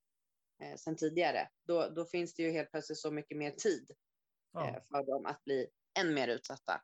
[0.64, 1.50] eh, sedan tidigare.
[1.68, 3.92] Då, då finns det ju helt plötsligt så mycket mer tid
[4.54, 4.68] ja.
[4.68, 5.68] eh, för dem att bli
[6.00, 6.82] än mer utsatta.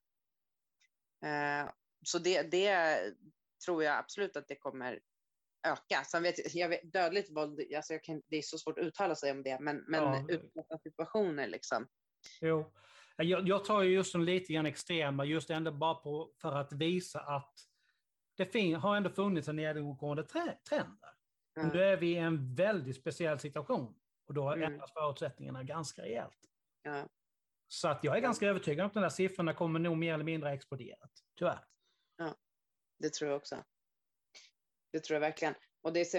[1.26, 1.70] Eh,
[2.06, 3.00] så det, det
[3.66, 5.00] tror jag absolut att det kommer
[5.68, 6.04] öka.
[6.04, 9.16] Sen vet jag, vet, dödligt våld, alltså jag kan, det är så svårt att uttala
[9.16, 10.26] sig om det, men, men ja.
[10.30, 11.88] utsatta situationer liksom.
[12.42, 12.74] Jo,
[13.18, 16.74] jag, jag tar ju just som lite grann extrema, just ändå bara på, för att
[16.74, 17.54] visa att
[18.38, 20.98] det har ändå funnits en nedåtgående trend.
[21.60, 21.70] Mm.
[21.70, 23.96] Nu är vi i en väldigt speciell situation
[24.28, 24.72] och då mm.
[24.72, 26.38] ändras förutsättningarna ganska rejält.
[26.84, 27.08] Ja.
[27.68, 30.24] Så att jag är ganska övertygad om att de där siffrorna kommer nog mer eller
[30.24, 31.66] mindre exploderat, tyvärr.
[32.18, 32.36] Ja,
[33.00, 33.64] det tror jag också.
[34.92, 35.56] Det tror jag verkligen.
[35.82, 36.12] Och det,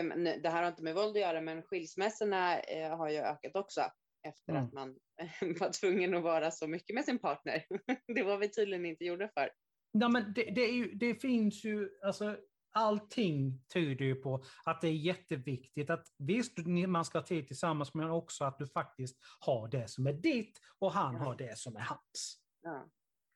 [0.43, 3.81] det här har inte med våld att göra, men skilsmässorna eh, har ju ökat också
[4.29, 4.65] efter mm.
[4.65, 4.99] att man
[5.61, 7.67] var tvungen att vara så mycket med sin partner.
[8.15, 9.51] det var vi tydligen inte gjorda för.
[9.99, 12.37] Nej, men det, det, ju, det finns ju, alltså,
[12.77, 17.95] allting tyder ju på att det är jätteviktigt att visst, man ska ha tid tillsammans,
[17.95, 21.21] men också att du faktiskt har det som är ditt och han ja.
[21.21, 22.39] har det som är hans.
[22.63, 22.91] Ja,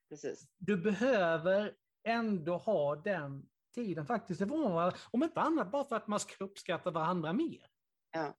[0.09, 0.49] precis.
[0.59, 4.99] Du behöver ändå ha den tiden faktiskt ifrån varandra.
[5.11, 7.67] Om inte annat bara för att man ska uppskatta varandra mer.
[8.13, 8.37] Ja.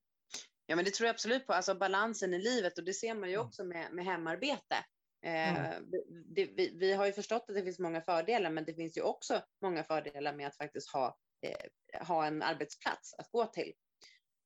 [0.66, 1.54] ja, men det tror jag absolut på.
[1.54, 4.76] Alltså balansen i livet och det ser man ju också med, med hemarbete.
[5.24, 5.92] Mm.
[6.10, 9.02] det, vi, vi, har ju förstått att det finns många fördelar, men det finns ju
[9.02, 13.74] också många fördelar med att faktiskt ha, eh, ha en arbetsplats att gå till.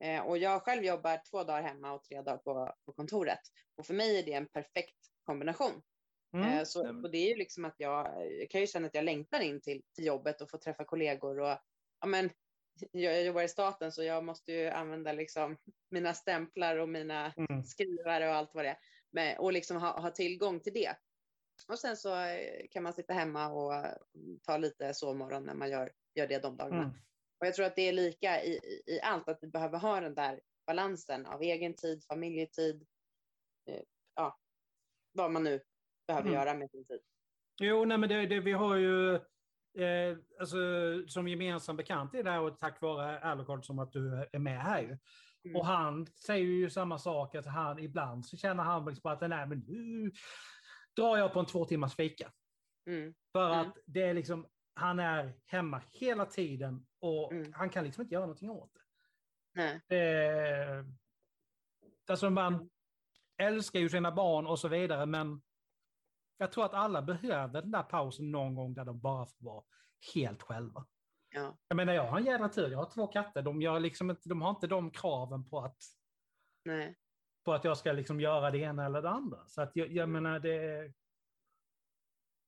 [0.04, 3.40] Eh, och jag själv jobbar två dagar hemma och tre dagar på, på kontoret.
[3.76, 5.82] Och för mig är det en perfekt kombination.
[6.34, 6.50] Mm.
[6.50, 9.06] Eh, så, och det är ju liksom att jag, jag kan ju känna att jag
[9.06, 11.58] längtar in till, till jobbet och få träffa kollegor och
[12.00, 12.30] ja, men,
[12.92, 15.58] jag jobbar i staten så jag måste ju använda liksom
[15.90, 17.64] mina stämplar och mina Mm.
[17.64, 18.78] skrivare och allt vad det är.
[19.16, 20.96] Men, och liksom ha, ha tillgång till det.
[21.68, 23.94] Och sen så eh, kan man sitta hemma och eh,
[24.44, 26.84] ta lite sovmorgon när man gör, gör det de dagarna.
[26.84, 26.96] Mm.
[27.40, 30.00] Och jag tror att det är lika i, i- i allt, att vi behöver ha
[30.02, 32.86] den där balansen av egen tid, familjetid,
[33.70, 33.82] eh,
[34.16, 34.40] ja,
[35.12, 35.62] vad man nu
[36.08, 36.40] behöver Mm.
[36.40, 37.00] göra med sin tid.
[37.62, 39.16] Jo, nej, men det, det, vi har ju
[39.84, 40.58] eh, alltså,
[41.08, 44.60] som gemensam bekant i det här och tack vare Alucard som att du är med
[44.62, 44.98] här ju.
[45.46, 45.56] Mm.
[45.56, 49.48] Och han säger ju samma sak, att han ibland så känner han liksom att nej,
[49.48, 50.12] men nu
[50.96, 52.32] drar jag på en två timmars fika.
[52.86, 53.14] Mm.
[53.32, 53.60] För Mm.
[53.60, 57.54] att det är liksom, han är hemma hela tiden och Mm.
[57.54, 58.82] han kan liksom inte göra någonting åt det.
[59.62, 59.82] Nej.
[59.88, 60.86] det
[62.08, 62.70] alltså man
[63.38, 65.42] älskar ju sina barn och så vidare, men
[66.38, 69.64] jag tror att alla behöver den där pausen någon gång där de bara får vara
[70.14, 70.86] helt själva.
[71.36, 71.58] Ja.
[71.68, 72.72] Jag menar, jag har en jävla tur.
[72.72, 73.42] Jag har två katter.
[73.42, 75.78] De, gör liksom inte, de har inte de kraven på att,
[76.66, 76.98] Nej.
[77.46, 79.48] på att jag ska liksom göra det ena eller det andra.
[79.48, 80.24] Så att jag, jag Mm.
[80.24, 80.94] menar, det...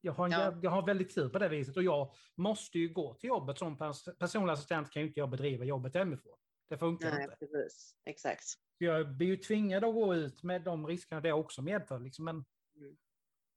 [0.01, 0.41] Jag har, en, Ja.
[0.43, 3.57] jag, jag har väldigt tur på det viset och jag måste ju gå till jobbet
[3.57, 6.37] som pers personlig assistent kan ju inte jag bedriva jobbet hemifrån.
[6.69, 7.35] Det funkar Nej, inte.
[7.35, 7.95] precis.
[8.05, 8.43] Exakt.
[8.77, 11.99] Jag blir ju tvingad att gå ut med de riskerna det också medför.
[11.99, 12.25] Liksom.
[12.25, 12.45] Men
[12.75, 12.97] Mm.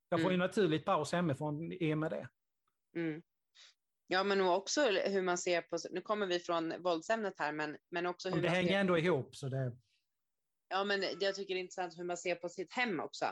[0.08, 0.46] jag får ju Mm.
[0.46, 2.28] naturligt paus hemifrån i och med det.
[2.96, 3.22] Mm.
[4.12, 8.06] Ja, men också hur man ser på, nu kommer vi från våldsämnet här, men, men
[8.06, 9.36] också hur Och det hänger ser, ändå ihop.
[9.36, 9.72] Så det,
[10.68, 13.24] ja, men jag tycker det är intressant hur man ser på sitt hem också.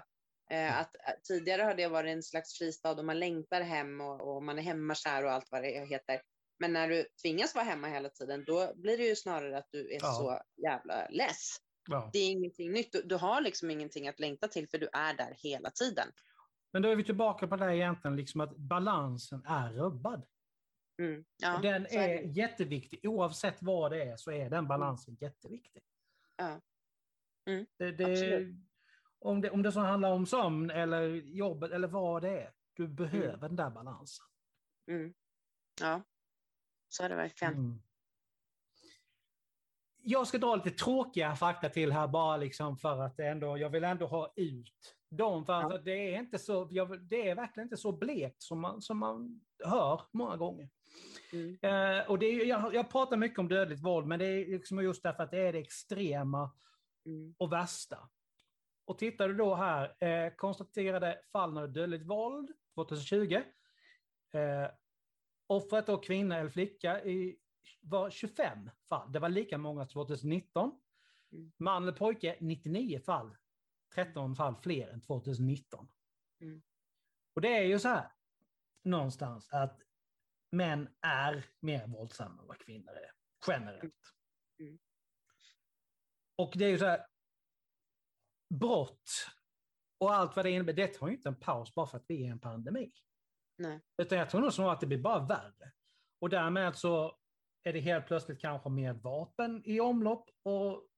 [0.51, 4.37] Eh, att, att tidigare har det varit en slags fristad och man längtar hem och,
[4.37, 6.21] och man är hemmakär och allt vad det heter.
[6.59, 9.95] Men när du tvingas vara hemma hela tiden, då blir det ju snarare att du
[9.95, 10.13] är Ja.
[10.13, 11.57] så jävla less.
[11.91, 12.11] ja.
[12.13, 12.93] Det är ingenting nytt.
[12.93, 16.09] Du, du har liksom ingenting att längta till för du är där hela tiden.
[16.73, 20.27] Men då är vi tillbaka på det här egentligen, liksom att balansen är rubbad.
[20.99, 21.25] Mm.
[21.37, 23.01] Ja, den är är jätteviktig.
[23.09, 25.83] Oavsett vad det är så är den balansen jätteviktig.
[26.37, 26.61] Ja.
[27.47, 28.55] Mm, Det, det,
[29.19, 32.53] om, det, om det så handlar om sömn eller jobbet eller vad det är.
[32.75, 34.27] Du behöver den där balansen.
[34.91, 35.15] Mm.
[35.81, 36.03] Ja,
[36.89, 37.55] så är det verkligen.
[37.55, 37.83] Mm.
[40.03, 43.85] Jag ska dra lite tråkiga fakta till här bara liksom för att ändå, jag vill
[43.85, 45.47] ändå ha ut dem.
[45.47, 45.79] För Ja.
[45.79, 46.65] det, är inte så,
[47.01, 50.69] det är verkligen inte så blekt som man, som man hör många gånger.
[51.33, 51.59] Mm.
[51.63, 54.83] Eh, och det är, jag, jag pratar mycket om dödligt våld, men det är liksom
[54.83, 56.51] just därför att det är det extrema
[57.09, 57.35] Mm.
[57.39, 58.09] och värsta.
[58.85, 63.43] Och tittar du då här, eh, konstaterade fall av dödligt våld 2020.
[64.33, 64.71] Eh,
[65.47, 67.39] offret då kvinna eller flicka i,
[67.81, 69.13] var 25 fall.
[69.13, 70.81] Det var lika många 2019.
[71.33, 71.53] Mm.
[71.57, 73.37] Man eller pojke 99 fall.
[73.95, 75.89] 13 fall fler än 2019.
[76.41, 76.63] Mm.
[77.35, 78.13] Och det är ju så här
[78.85, 79.81] någonstans att
[80.51, 83.13] män är mer våldsamma än vad kvinnor är.
[83.47, 83.95] Generellt.
[84.61, 84.79] Mm.
[86.37, 87.07] Och det är ju så här,
[88.55, 89.11] brott
[89.99, 92.23] och allt vad det innebär, det tar ju inte en paus bara för att vi
[92.23, 92.93] är i en pandemi.
[93.59, 93.81] Nej.
[94.03, 95.73] Utan jag tror nog snarare att det blir bara värre.
[96.21, 97.19] Och därmed så
[97.63, 100.89] är det helt plötsligt kanske mer vapen i omlopp och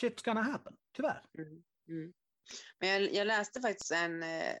[0.00, 1.24] shit's gonna happen, tyvärr.
[1.38, 1.64] Mm.
[1.88, 2.12] Mm.
[2.78, 4.56] Men jag, jag läste faktiskt en eh,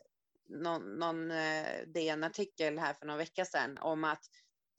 [0.50, 4.24] någon, någon eh, DN-artikel här för några vecka sedan om att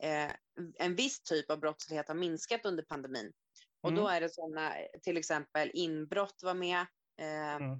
[0.04, 0.32] eh,
[0.80, 3.34] en viss typ av brottslighet har minskat under pandemin.
[3.82, 4.04] Och Mm.
[4.04, 6.80] då är det sådana, till exempel inbrott var med.
[7.22, 7.80] Eh, Mm.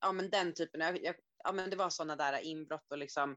[0.00, 0.80] Ja, men den typen.
[0.80, 3.36] Jag, jag, ja, men det var sådana där inbrott och liksom.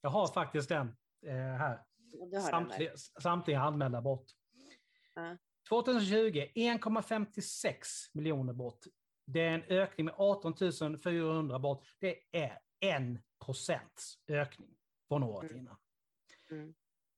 [0.00, 1.82] Jag har faktiskt den eh, här.
[2.30, 2.42] Den.
[2.42, 4.34] Samtliga, samtliga anmälda brott.
[5.14, 5.36] Ja.
[5.68, 7.74] 2020, 1,56
[8.12, 8.86] miljoner brott.
[9.26, 10.54] Det är en ökning med 18
[11.02, 11.84] 400 brott.
[11.98, 14.76] Det är en procents ökning
[15.08, 15.62] från året Mm.
[15.62, 15.76] innan.
[16.50, 16.74] Mm.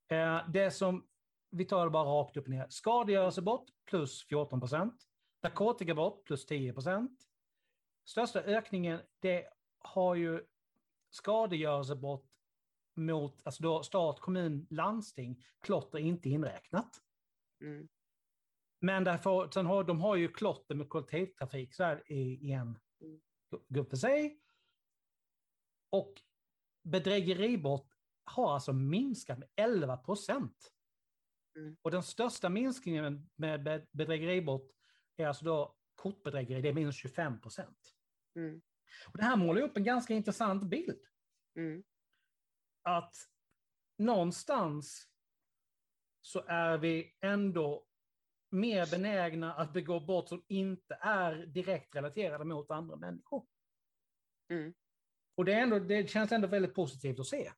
[0.08, 1.08] Eh, Det som,
[1.50, 2.66] vi tar bara rakt upp och ner.
[2.68, 5.06] Skadegörelsebrott plus 14 procent.
[5.42, 7.26] Narkotikabrott plus 10 procent.
[8.04, 10.44] Största ökningen, det har ju
[11.10, 12.26] skadegörelsebrott
[12.96, 17.00] mot alltså då stat, kommun, landsting, klotter inte inräknat.
[17.60, 17.88] Mm.
[18.80, 22.78] Men därför, sen har, de har ju klotter med kollektivtrafik så här, i, i en
[23.02, 23.20] Mm.
[23.68, 24.40] grupp för sig.
[25.90, 26.22] Och
[26.82, 30.72] bedrägeribrott har alltså minskat med 11 procent.
[31.56, 31.76] Mm.
[31.82, 34.70] Och den största minskningen med be- bedrägeribrott
[35.16, 37.94] är alltså då kortbedrägeri, det är minus 25 procent.
[38.36, 38.62] Mm.
[39.06, 41.00] Och det här målar upp en ganska intressant bild.
[41.56, 41.84] Mm.
[42.82, 43.14] Att
[43.98, 45.08] någonstans
[46.20, 47.86] så är vi ändå
[48.50, 53.46] mer benägna att begå brott som inte är direkt relaterade mot andra människor.
[54.48, 54.74] Mm.
[55.34, 57.52] Och det, är ändå, det känns ändå väldigt positivt att se.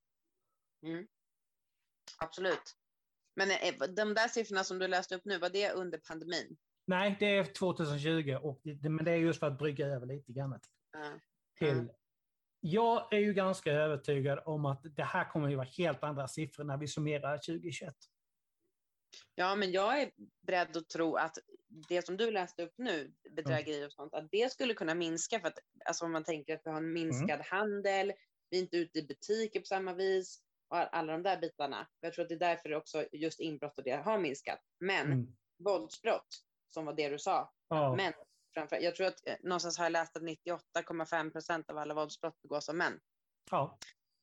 [0.87, 1.07] Mm.
[2.19, 2.77] Absolut.
[3.37, 6.57] Men eh, de där siffrorna som du läste upp nu, var det under pandemin?
[6.87, 10.33] Nej, det är 2020, och det, men det är just för att brygga över lite
[10.33, 10.61] grann
[10.93, 11.21] Ja.
[11.59, 11.89] till.
[12.61, 16.65] Jag är ju ganska övertygad om att det här kommer att vara helt andra siffror
[16.65, 17.95] när vi summerar 2021.
[19.35, 20.11] Ja, men jag är
[20.47, 21.39] beredd att tro att
[21.89, 25.49] det som du läste upp nu, bedrägeri och sånt, att det skulle kunna minska för
[25.49, 28.13] att alltså om man tänker att vi har en minskad handel,
[28.51, 31.89] vi är inte ute i butiker på samma vis och alla de där bitarna.
[32.01, 34.61] Jag tror att det är därför också just inbrott och det har minskat.
[34.81, 35.27] Men Mm.
[35.59, 37.97] våldsbrott, som var det du sa, Ja.
[37.97, 38.13] män
[38.55, 42.43] framför, jag tror att eh, någonstans har jag läst att 98,5 procent av alla våldsbrott
[42.43, 43.01] begås av män.
[43.51, 43.79] Ja.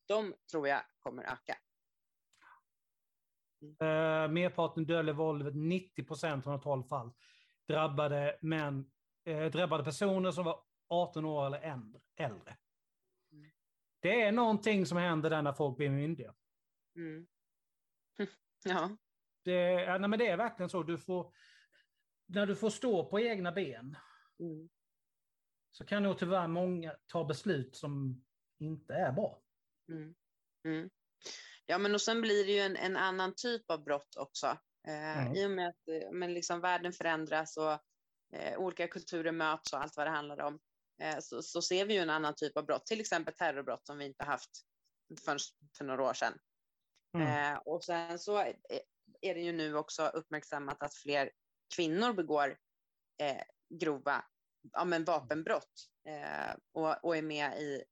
[0.08, 1.58] De tror jag kommer öka.
[3.61, 7.11] Uh, merparten dödlig våld, 90 procent av 12 fall,
[7.67, 8.91] drabbade, män,
[9.25, 12.57] eh, drabbade personer som var 18 år eller äldre- äldre.
[13.31, 13.51] Mm.
[13.99, 16.35] Det är någonting som händer där när folk blir myndiga.
[16.95, 17.27] Mm.
[18.65, 18.97] ja.
[19.43, 20.83] Det, ja, nej, men det är verkligen så.
[20.83, 21.33] Du får,
[22.25, 23.97] när du får stå på egna ben
[24.39, 24.69] Mm.
[25.71, 28.23] så kan nog tyvärr många ta beslut som
[28.59, 29.41] inte är bra.
[29.91, 30.15] Mm.
[30.65, 30.89] Mm.
[31.69, 34.47] Ja, men och sen blir det ju en, en annan typ av brott också.
[34.88, 35.36] Eh, Mm.
[35.36, 37.71] I och med att eh, men liksom världen förändras och
[38.38, 40.60] eh, olika kulturer möts och allt vad det handlar om,
[41.01, 43.97] eh, så, så ser vi ju en annan typ av brott, till exempel terrorbrott som
[43.97, 44.49] vi inte haft
[45.25, 45.39] förrän
[45.77, 46.34] för några år sedan.
[47.17, 47.53] Mm.
[47.53, 48.55] Eh, och sen så är
[49.21, 51.32] är det ju nu också uppmärksammat att fler
[51.75, 52.58] kvinnor begår
[53.21, 53.43] eh,
[53.79, 54.25] grova
[54.71, 57.84] ja, men vapenbrott eh, och, och är med i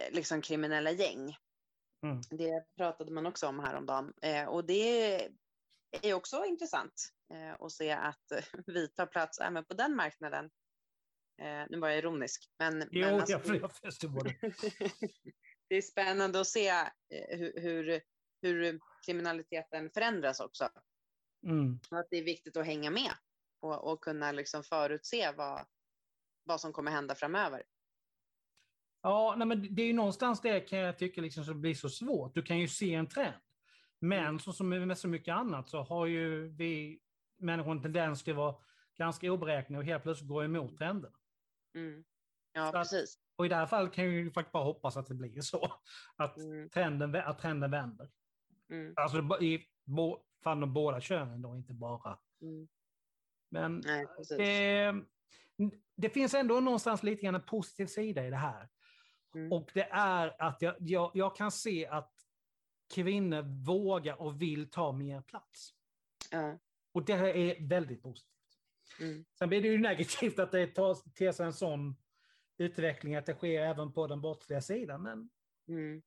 [0.00, 1.36] eh, liksom kriminella gäng.
[2.02, 2.20] Mm.
[2.30, 5.28] Det pratade man också om häromdagen eh, och det
[6.02, 8.32] är också intressant eh, att se att
[8.66, 10.50] vi tar plats även på den marknaden.
[11.42, 14.36] Eh, nu var jag ironisk, men, Jo, men alltså, jag, jag förstår det.
[15.68, 18.02] det är spännande att se eh, hur, hur,
[18.42, 20.68] hur kriminaliteten förändras också.
[21.46, 21.80] Mm.
[21.90, 23.12] Och att det är viktigt att hänga med
[23.60, 25.66] och, och kunna liksom förutse vad,
[26.44, 27.62] vad som kommer hända framöver.
[29.02, 31.88] Ja, nej, men det är ju någonstans det kan jag tycka liksom så blir så
[31.88, 32.34] svårt.
[32.34, 33.34] Du kan ju se en trend.
[34.00, 37.00] Men så som med så mycket annat så har ju vi
[37.38, 38.54] människor en tendens till att vara
[38.98, 41.12] ganska oberäkneliga och helt plötsligt gå emot trenden.
[41.74, 42.04] Mm.
[42.52, 43.18] Ja, att- precis.
[43.36, 45.72] Och i det här fallet kan jag ju faktiskt bara hoppas att det blir så.
[46.16, 46.70] Att Mm.
[46.70, 48.08] trenden, att trenden vänder.
[48.70, 48.94] Mm.
[48.96, 52.18] Alltså i bo- fall de båda könen då, inte bara.
[52.42, 52.68] Mm.
[53.50, 54.06] Men Nej,
[54.38, 54.94] det,
[55.96, 58.68] det finns ändå någonstans lite grann en positiv sida i det här.
[59.34, 59.52] Mm.
[59.52, 62.12] Och det är att jag, jag, jag kan se att
[62.94, 65.74] kvinnor vågar och vill ta mer plats.
[66.30, 66.58] Ja.
[66.92, 68.34] Och det här är väldigt positivt.
[69.00, 69.24] Mm.
[69.38, 71.96] Sen blir det ju negativt att det tar till sig en sån
[72.58, 75.02] utveckling att det sker även på den brottsliga sidan.
[75.02, 75.30] Men
[75.68, 76.02] Mm.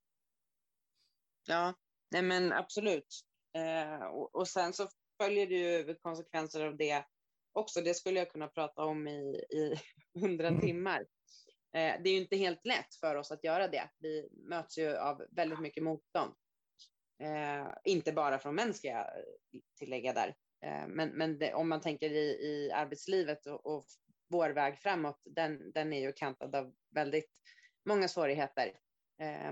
[1.47, 1.73] Ja,
[2.11, 3.21] nej men absolut.
[3.53, 4.87] Eh, och, och sen så
[5.21, 7.05] följer det ju konsekvenser av det
[7.51, 7.81] också.
[7.81, 9.79] Det skulle jag kunna prata om i, i
[10.19, 10.61] hundra Mm.
[10.61, 11.05] timmar.
[11.73, 13.89] Eh, det är ju inte helt lätt för oss att göra det.
[13.99, 16.33] Vi möts ju av väldigt mycket motstånd.
[17.19, 19.07] Eh, inte bara från män ska jag
[19.79, 20.35] tillägga där.
[20.65, 23.85] Eh, men men det, om man tänker i, i arbetslivet och, och
[24.27, 27.31] vår väg framåt, den, den är ju kantad av väldigt
[27.85, 28.79] många svårigheter.
[29.21, 29.51] Eh,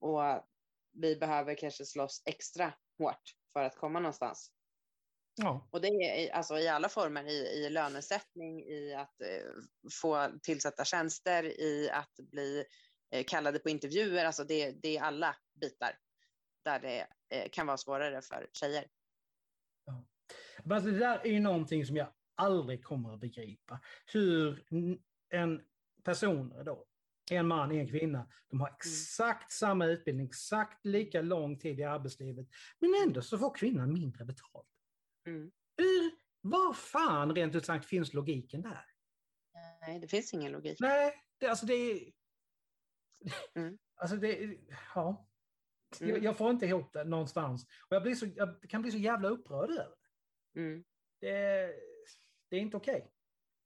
[0.00, 0.48] och
[0.92, 4.52] vi behöver kanske slåss extra hårt för att komma någonstans
[5.38, 9.62] ja, Och det är alltså i alla former, i, i lönesättning, i att eh,
[10.02, 12.64] få tillsätta tjänster, i att bli
[13.10, 14.24] eh, kallade på intervjuer.
[14.24, 15.98] Alltså det, det är alla bitar
[16.64, 17.06] där det
[17.36, 18.84] eh, kan vara svårare för tjejer.
[20.64, 23.80] Men alltså det där är ju någonting som jag aldrig kommer att begripa.
[24.06, 24.64] Hur
[25.30, 25.62] en
[26.04, 26.84] person då,
[27.30, 32.46] en man, en kvinna, de har exakt samma utbildning, exakt lika lång tid i arbetslivet,
[32.78, 34.66] men ändå så får kvinnan mindre betalt.
[35.28, 35.50] Mm.
[35.76, 36.10] Hur,
[36.40, 38.84] var fan rent ut sagt finns logiken där?
[39.80, 40.80] Nej, det finns ingen logik.
[40.80, 42.12] Nej, det, alltså det är...
[43.54, 43.78] Mm.
[44.00, 44.58] Alltså det,
[44.94, 45.28] ja.
[45.98, 46.22] Jag, Mm.
[46.22, 47.64] jag får inte ihop det någonstans.
[47.64, 49.96] Och jag, blir så, jag kan bli så jävla upprörd över
[50.54, 50.60] det.
[50.60, 50.84] Mm.
[51.20, 51.74] Det,
[52.50, 53.12] det är inte okej.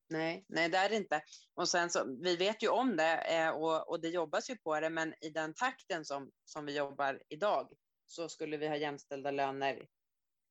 [0.09, 1.23] Nej, nej, det är det inte.
[1.55, 4.81] Och sen så, vi vet ju om det eh, och, och det jobbas ju på
[4.81, 7.73] det, men i den takten som, som vi jobbar idag
[8.07, 9.87] så skulle vi ha jämställda löner.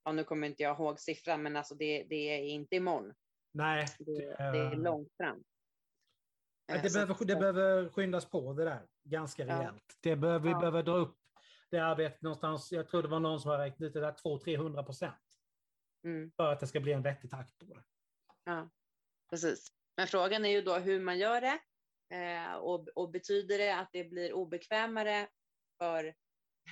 [0.04, 3.14] Ja, nu kommer inte jag ihåg siffran, men alltså det, det är inte imorgon.
[3.54, 5.44] Nej, Det, det, det är långt fram.
[6.72, 9.60] Eh, det, så behöver, det behöver skyndas på det där ganska Ja.
[9.60, 9.98] rejält.
[10.02, 10.60] Det behöver, vi Ja.
[10.60, 11.18] behöver dra upp
[11.70, 12.72] det arbetet någonstans.
[12.72, 15.16] Jag tror det var någon som har räknat ut det där 200-300 procent
[16.06, 17.84] Mm, för att det ska bli en vettig takt på det.
[18.44, 18.70] ja,
[19.30, 19.68] precis.
[19.98, 21.60] Men frågan är ju då hur man gör det
[22.16, 25.28] eh, och, och betyder det att det blir obekvämare
[25.78, 26.14] för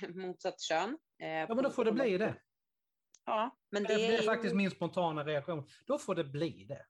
[0.14, 0.98] motsatt kön?
[1.22, 2.42] Eh, Ja, men då får det bli det.
[3.30, 5.66] Ja, men det, Det är faktiskt min spontana reaktion.
[5.86, 6.86] Då får det bli det.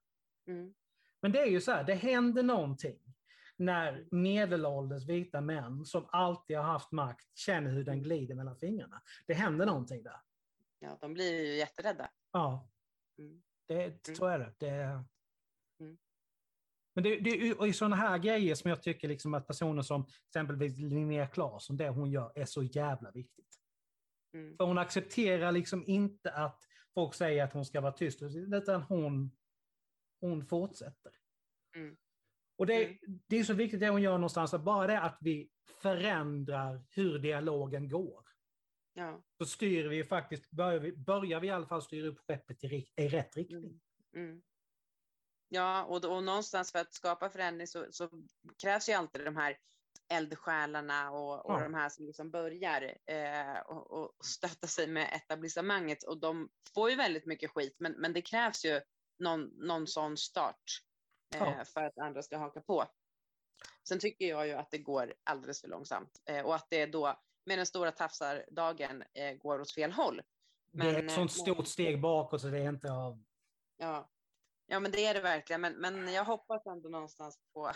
[0.53, 0.75] Mm.
[1.23, 2.99] Men det är ju så här, det händer någonting
[3.57, 9.03] när medelålders vita män som alltid har haft makt känner hur den glider mellan fingrarna.
[9.27, 10.21] Det händer någonting där.
[10.79, 12.11] Ja, de blir ju jätterädda.
[12.33, 12.69] Ja,
[13.19, 13.43] Mm.
[13.67, 13.75] det,
[14.09, 14.17] Mm.
[14.17, 14.55] så är det.
[14.59, 15.05] det
[15.81, 15.99] Mm.
[16.95, 20.79] Men det, det är sådana här grejer som jag tycker liksom att personer som exempelvis
[20.79, 23.50] Linnea Claesson, det hon gör är så jävla viktigt.
[24.33, 24.57] Mm.
[24.57, 26.65] För hon accepterar liksom inte att
[26.95, 28.23] folk säger att hon ska vara tyst,
[28.55, 29.37] utan hon,
[30.21, 31.13] hon fortsätter.
[31.77, 31.97] Mm.
[32.57, 33.21] Och det, Mm.
[33.27, 35.51] det är så viktigt det hon gör någonstans, att bara det att vi
[35.83, 38.25] förändrar hur dialogen går.
[38.93, 39.23] Ja.
[39.39, 42.87] Så styr vi faktiskt, börjar vi, börjar vi i alla fall styra upp skeppet i,
[42.97, 43.81] i rätt riktning.
[44.13, 44.29] Mm.
[44.29, 44.43] Mm.
[45.49, 48.11] Ja, och, och någonstans för att skapa förändring så, så
[48.63, 49.57] krävs ju alltid de här
[50.11, 51.63] eldsjälarna och, och Ja.
[51.63, 56.03] de här som liksom börjar eh, och, och stötta sig med etablissemanget.
[56.03, 58.81] Och de får ju väldigt mycket skit, men, men det krävs ju
[59.19, 60.63] någon, någon sån start
[61.35, 61.65] eh, Ja.
[61.65, 62.85] för att andra ska haka på.
[63.89, 67.21] Sen tycker jag ju att det går alldeles för långsamt eh, och att det då
[67.47, 70.23] med den stora tafsardagen eh, går åt fel håll.
[70.73, 73.25] det är Men, ett sånt eh, stort steg bakåt så det är inte av...
[73.77, 74.11] Ja.
[74.67, 75.61] ja, men det är det verkligen.
[75.61, 77.71] Men, men jag hoppas ändå någonstans på,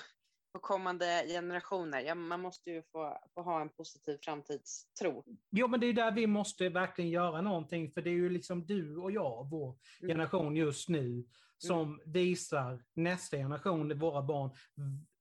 [0.55, 2.01] på kommande generationer.
[2.01, 5.25] Ja, man måste ju få, få ha en positiv framtidstro.
[5.51, 8.67] Jo, men det är där vi måste verkligen göra någonting, för det är ju liksom
[8.67, 10.09] du och jag, vår Mm.
[10.17, 11.29] generation just nu,
[11.59, 14.51] som visar nästa generation, våra barn,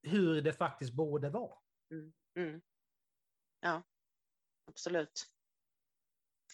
[0.03, 1.57] hur det faktiskt borde vara.
[2.38, 2.61] Mm.
[3.61, 3.84] Ja,
[4.67, 5.25] absolut.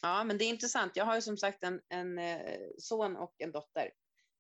[0.02, 0.96] Ja, men det är intressant.
[0.96, 3.92] Jag har ju som sagt en, en eh, son och en dotter.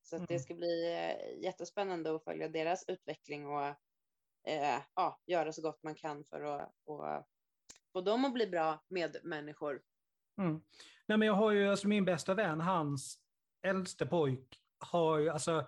[0.02, 0.40] Så det Mm.
[0.40, 3.76] ska bli eh, jättespännande att följa deras utveckling och
[4.48, 7.06] eh, ja, göra så gott man kan för att och,
[7.94, 9.82] få dem att bli bra med människor.
[10.38, 10.62] Mm.
[11.06, 13.20] Nej, men jag har ju, alltså min bästa vän, hans
[13.62, 15.68] äldste pojk, har ju, alltså,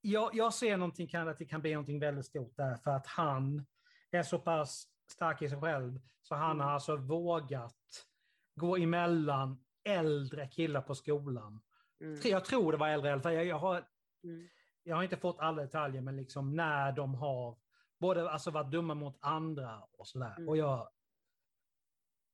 [0.00, 3.06] jag, jag ser någonting, kan, att det kan bli någonting väldigt stort där, för att
[3.06, 3.66] han
[4.10, 6.60] är så pass stark i sig själv, så han Mm.
[6.66, 8.06] har alltså vågat
[8.54, 11.60] gå emellan äldre killar på skolan.
[12.00, 12.20] Mm.
[12.24, 13.88] Jag tror det var äldre, för jag, jag, har,
[14.24, 14.48] Mm.
[14.82, 17.58] Jag har inte fått alla detaljer, men liksom när de har
[18.00, 20.34] både alltså varit dumma mot andra och sådär.
[20.36, 20.48] Mm.
[20.48, 20.88] Och jag,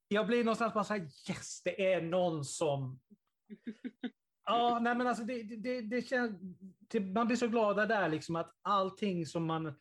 [0.08, 3.00] jag blir någonstans bara så här, yes, det är någon som...
[4.50, 6.36] Ja, nej men alltså det, det- det, känns...
[6.88, 9.74] det- Man blir så glad där liksom att allting som man,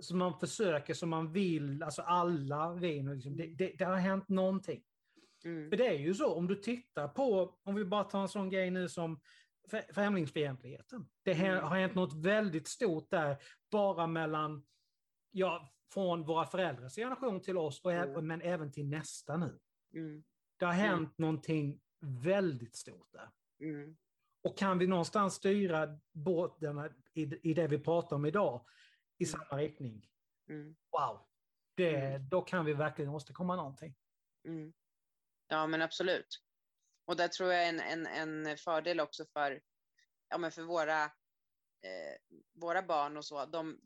[0.00, 4.28] som man försöker, som man vill, alltså alla vill, liksom, det, det, det har hänt
[4.28, 4.82] någonting.
[5.44, 5.70] Mm.
[5.70, 8.50] För det är ju så, om du tittar på, om vi bara tar en sån
[8.50, 9.20] grej nu som
[9.94, 11.08] främlingsfientligheten.
[11.22, 11.64] Det Mm.
[11.64, 14.66] har hänt något väldigt stort där, bara mellan,
[15.30, 18.26] ja, från våra föräldrars generation till oss, och Mm.
[18.26, 19.58] men även till nästa nu.
[19.94, 20.24] Mm.
[20.58, 20.86] Det har Mm.
[20.86, 23.30] hänt någonting väldigt stort där.
[23.60, 23.96] Mm.
[24.42, 28.66] Och kan vi någonstans styra båten i, i det vi pratar om idag
[29.18, 29.30] i Mm.
[29.32, 30.08] samma riktning,
[30.48, 30.76] Mm.
[30.90, 31.26] wow,
[31.74, 32.28] det, Mm.
[32.28, 33.94] då kan vi verkligen åstadkomma någonting.
[34.44, 34.72] Mm.
[35.48, 36.26] Ja, men absolut.
[37.04, 39.60] Och där tror jag en, en, en fördel också för,
[40.28, 43.46] ja, men för våra, eh, våra barn och så.
[43.46, 43.80] De,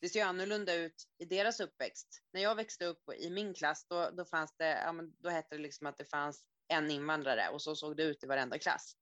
[0.00, 2.22] det ser ju annorlunda ut i deras uppväxt.
[2.32, 5.56] När jag växte upp i min klass, då, då fanns det, ja, men då hette
[5.56, 8.96] det liksom att det fanns en invandrare och så såg det ut i varenda klass.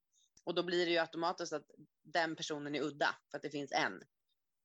[0.45, 1.71] Och då blir det ju automatiskt att
[2.03, 4.03] den personen är udda för att det finns en.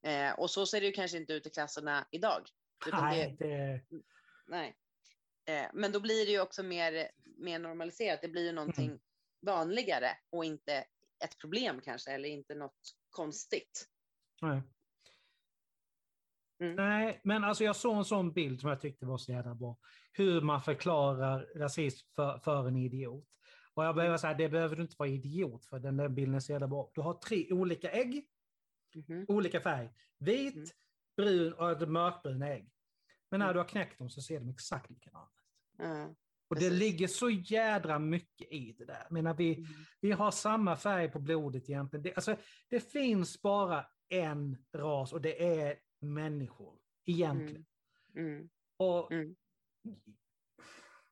[0.03, 2.49] Eh, och så ser det ju kanske inte ut i klasserna idag.
[2.91, 3.81] Nej, det,
[4.47, 4.75] Nej.
[5.45, 8.21] Eh, men då blir det ju också mer, mer normaliserat.
[8.21, 8.99] Det blir ju någonting Mm.
[9.41, 10.73] vanligare och inte
[11.23, 13.89] ett problem kanske, eller inte något konstigt.
[14.41, 14.61] Nej.
[16.59, 16.75] Mm.
[16.75, 19.77] Nej, men alltså jag såg en sån bild som jag tyckte var så jävla bra.
[20.11, 23.27] Hur man förklarar rasism för, för en idiot.
[23.73, 26.39] Och jag behöver säga, det behöver du inte vara idiot för, den där bilden är
[26.39, 26.91] så jävla bra.
[26.93, 28.27] Du har tre olika ägg,
[28.95, 29.25] Mhm.
[29.27, 29.89] olika färg.
[30.17, 30.67] Vit, Mm.
[31.17, 32.71] brun och ett mörkbruna ägg.
[33.29, 33.53] Men när Mm.
[33.53, 35.43] du har knäckt dem så ser de exakt likadana ut.
[35.77, 36.15] Ja.
[36.53, 38.99] Och det ligger så jädra mycket i det där.
[39.03, 39.67] Jag menar, vi, Mm.
[40.01, 42.03] vi har samma färg på blodet egentligen.
[42.03, 42.35] Det, alltså,
[42.69, 47.65] det finns bara en ras och det är människor egentligen.
[48.15, 48.49] Mm.
[48.77, 49.35] Och Mm.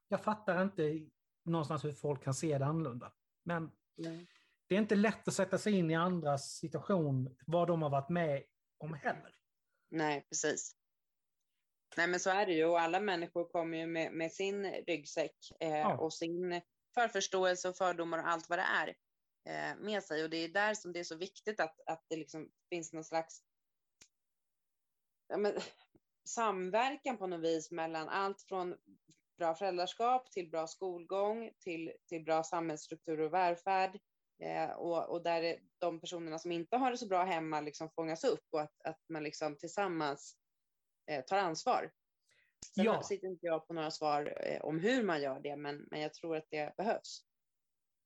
[0.08, 1.08] Jag fattar inte
[1.46, 3.14] någonstans hur folk kan se det annorlunda.
[3.44, 4.28] Men Nej.
[4.68, 8.10] det är inte lätt att sätta sig in i andras situation, vad de har varit
[8.10, 8.44] med
[8.78, 9.36] om heller.
[9.90, 10.76] Nej, precis.
[11.98, 12.66] Nej, men så är det ju.
[12.66, 15.98] Och alla människor kommer ju med, med sin ryggsäck eh, Ja.
[15.98, 16.62] och sin
[16.94, 18.88] förförståelse och fördomar och allt vad det är
[19.46, 20.24] eh, med sig.
[20.24, 23.04] Och det är där som det är så viktigt att, att det liksom finns någon
[23.04, 23.44] slags
[25.28, 25.54] ja, men,
[26.26, 28.78] samverkan på något vis mellan allt från
[29.38, 34.00] bra föräldraskap, till bra skolgång, till, till bra samhällsstruktur och välfärd.
[34.44, 38.24] Eh, och, och där de personerna som inte har det så bra hemma liksom fångas
[38.24, 40.38] upp och att, att man liksom tillsammans
[41.28, 41.92] tar ansvar.
[42.76, 43.04] Sen ja.
[43.04, 46.14] sitter inte jag på några svar eh, om hur man gör det, men, men jag
[46.14, 47.26] tror att det behövs.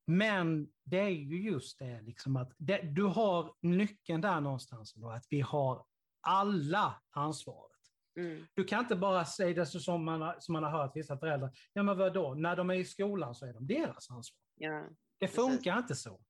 [0.08, 5.10] Men det är ju just det, liksom att det, du har nyckeln där någonstans, då,
[5.10, 5.86] att vi har
[6.22, 7.72] alla ansvaret.
[8.20, 8.48] Mm.
[8.54, 11.84] Du kan inte bara säga det som man, som man har hört vissa föräldrar, ja
[11.84, 14.40] men vadå, när de är i skolan så är de deras ansvar.
[14.56, 16.22] Ja, det funkar inte så.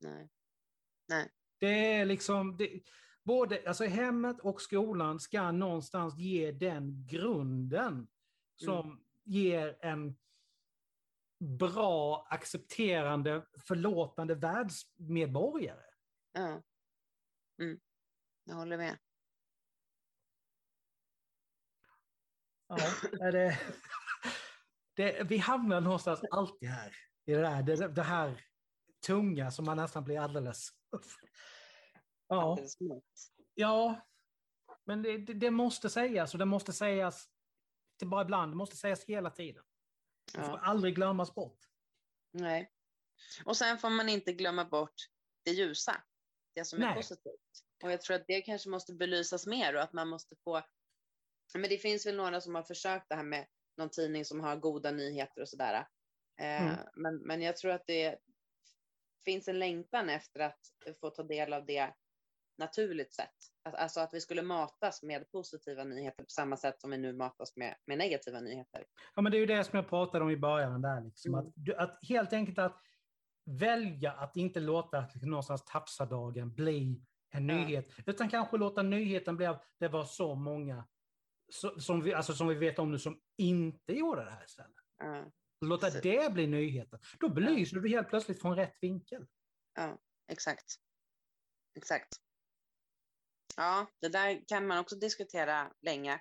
[0.00, 0.28] Nej.
[1.08, 1.28] Nej.
[1.58, 2.80] Det är liksom, det,
[3.28, 8.08] både alltså hemmet och skolan ska någonstans ge den grunden
[8.56, 9.04] som mm.
[9.24, 10.16] ger en
[11.38, 15.84] bra, accepterande, förlåtande världsmedborgare.
[16.32, 16.62] Ja.
[17.58, 17.80] Mm.
[18.44, 18.98] Jag håller med.
[22.68, 22.76] Ja,
[23.20, 23.58] är det,
[24.94, 26.92] det, vi hamnar någonstans alltid här.
[27.24, 28.44] I det, där, det, det här
[29.06, 30.68] tunga som man nästan blir alldeles...
[32.28, 32.58] Ja,
[33.54, 34.08] ja
[34.84, 37.28] men det, det, det måste sägas och det måste sägas
[37.96, 39.64] inte bara ibland, det måste sägas hela tiden.
[40.34, 41.58] Det får aldrig glömmas bort.
[42.32, 42.72] Nej.
[43.44, 44.94] Och sen får man inte glömma bort
[45.42, 46.02] det ljusa,
[46.54, 46.88] det som Nej.
[46.88, 47.64] är positivt.
[47.82, 50.62] Och jag tror att det kanske måste belysas mer och att man måste få...
[51.54, 54.56] Men det finns väl några som har försökt det här med någon tidning som har
[54.56, 55.86] goda nyheter och sådär.
[56.40, 56.76] Eh, mm.
[56.96, 58.18] men, men jag tror att det
[59.24, 60.60] finns en längtan efter att
[61.00, 61.94] få ta del av det
[62.58, 63.34] naturligt sätt.
[63.64, 67.56] Alltså att vi skulle matas med positiva nyheter på samma sätt som vi nu matas
[67.56, 68.84] med, med negativa nyheter.
[69.14, 71.46] Ja, men det är ju det som jag pratade om i början där, liksom, mm.
[71.46, 72.82] att, att helt enkelt att
[73.44, 78.02] välja att inte låta någonstans tafsadagen bli en nyhet, ja.
[78.06, 80.88] utan kanske låta nyheten bli att det var så många
[81.78, 84.72] som vi, alltså, som vi vet om nu som inte gjorde det här istället.
[84.98, 85.32] Ja.
[85.60, 86.00] Låta så.
[86.00, 86.98] det bli nyheten.
[87.20, 87.82] Då belyser ja.
[87.82, 89.26] du helt plötsligt från rätt vinkel.
[89.74, 89.98] Ja,
[90.28, 90.74] exakt.
[91.76, 92.08] Exakt.
[93.58, 96.20] Ja, det där kan man också diskutera länge.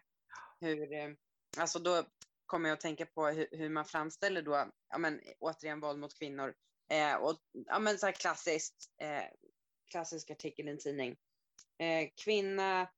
[0.59, 1.09] Hur, eh,
[1.57, 2.03] alltså då
[2.45, 6.19] kommer jag att tänka på hur, hur man framställer då, ja men återigen våld mot
[6.19, 6.55] kvinnor.
[6.91, 9.23] Eh, och ja men så här klassiskt, eh,
[9.91, 11.17] klassisk artikel i en tidning.
[11.79, 12.89] Eh, kvinna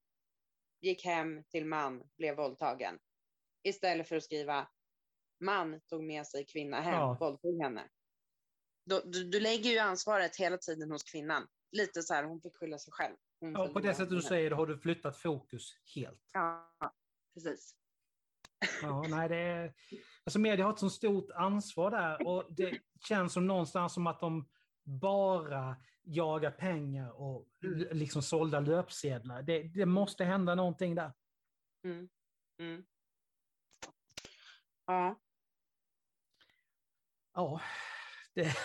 [0.81, 2.99] gick hem till man, blev våldtagen.
[3.63, 4.67] Istället för att skriva
[5.39, 7.17] man tog med sig kvinna hem, ja.
[7.19, 7.89] våldtog henne.
[8.85, 11.47] Då, du, du lägger ju ansvaret hela tiden hos kvinnan.
[11.71, 13.15] Lite så här, hon fick skylla sig själv.
[13.39, 16.21] Ja, på det sättet du säger det har du flyttat fokus helt.
[16.33, 16.71] Ja,
[17.33, 17.75] precis.
[18.81, 19.73] Ja, nej, det är,
[20.23, 24.19] alltså media har ett så stort ansvar där och det känns som någonstans som att
[24.19, 24.49] de
[24.83, 27.87] bara jagar pengar och mm.
[27.91, 29.41] liksom sålda löpsedlar.
[29.41, 31.13] Det, det måste hända någonting där.
[31.83, 32.09] Mm.
[32.59, 32.85] Mm.
[34.85, 35.19] Ja.
[37.33, 37.61] Ja,
[38.33, 38.55] det,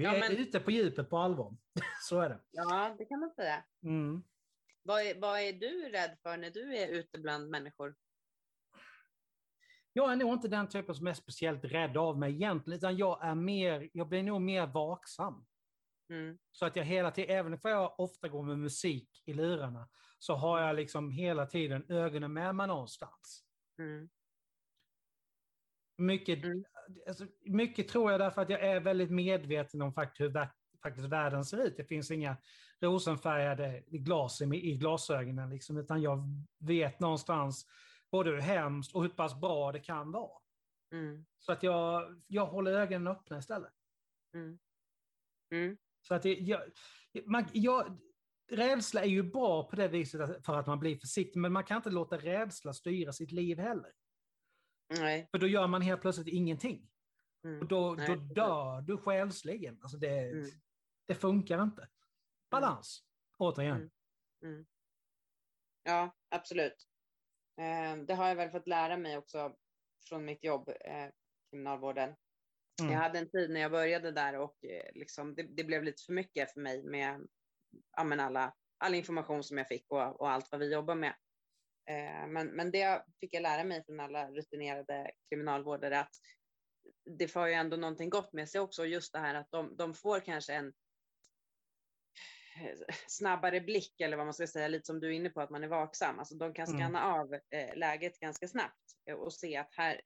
[0.00, 0.38] Vi ja, är men...
[0.38, 1.56] ute på djupet på allvar.
[2.02, 2.40] Så är det.
[2.50, 3.64] Ja, det kan man säga.
[3.82, 4.22] Mm.
[4.82, 7.94] Vad, är, vad är du rädd för när du är ute bland människor?
[9.92, 13.24] Jag är nog inte den typen som är speciellt rädd av mig egentligen, utan jag,
[13.24, 15.46] är mer, jag blir nog mer vaksam.
[16.08, 16.38] Mm.
[16.52, 19.88] Så att jag hela tiden, även om jag ofta går med musik i lurarna,
[20.18, 23.44] så har jag liksom hela tiden ögonen med mig någonstans.
[23.78, 24.08] Mm.
[25.96, 26.64] Mycket, mm.
[27.08, 30.48] Alltså, mycket tror jag därför att jag är väldigt medveten om fakt hur
[30.82, 31.76] faktiskt världen ser ut.
[31.76, 32.36] Det finns inga
[32.80, 36.24] rosenfärgade glas i, i glasögonen, liksom, utan jag
[36.58, 37.66] vet någonstans
[38.10, 40.38] både hur hemskt och hur pass bra det kan vara.
[40.92, 41.26] Mm.
[41.38, 43.72] Så att jag, jag håller ögonen öppna istället.
[44.34, 44.58] Mm.
[45.54, 45.76] Mm.
[46.02, 46.60] Så att det, jag,
[47.24, 47.98] man, jag,
[48.50, 51.76] rädsla är ju bra på det viset för att man blir försiktig, men man kan
[51.76, 53.92] inte låta rädsla styra sitt liv heller.
[54.90, 55.28] Nej.
[55.30, 56.88] För då gör man helt plötsligt ingenting.
[57.44, 57.60] Mm.
[57.60, 59.78] Och då, då dör du själsligen.
[59.82, 60.50] Alltså det, mm.
[61.06, 61.88] det funkar inte.
[62.50, 63.48] Balans, mm.
[63.48, 63.76] återigen.
[63.76, 63.90] Mm.
[64.42, 64.66] mm.
[65.82, 66.86] Ja, absolut.
[67.60, 69.56] Eh, det har jag väl fått lära mig också
[70.08, 71.08] från mitt jobb, eh,
[71.50, 72.14] kriminalvården.
[72.80, 72.92] Mm.
[72.92, 76.02] Jag hade en tid när jag började där och eh, liksom, det, det, blev lite
[76.06, 77.26] för mycket för mig med
[77.96, 81.14] ja, alla, all information som jag fick och, och allt vad vi jobbar med.
[81.90, 86.14] Eh, men, men det fick jag lära mig från alla rutinerade kriminalvårdare att
[87.18, 88.86] det får ju ändå någonting gott med sig också.
[88.86, 90.72] Just det här att de, de får kanske en
[93.08, 95.64] snabbare blick eller vad man ska säga, lite som du är inne på att man
[95.64, 96.18] är vaksam.
[96.18, 97.20] Alltså de kan scanna mm.
[97.20, 100.00] av eh, läget ganska snabbt och se att här,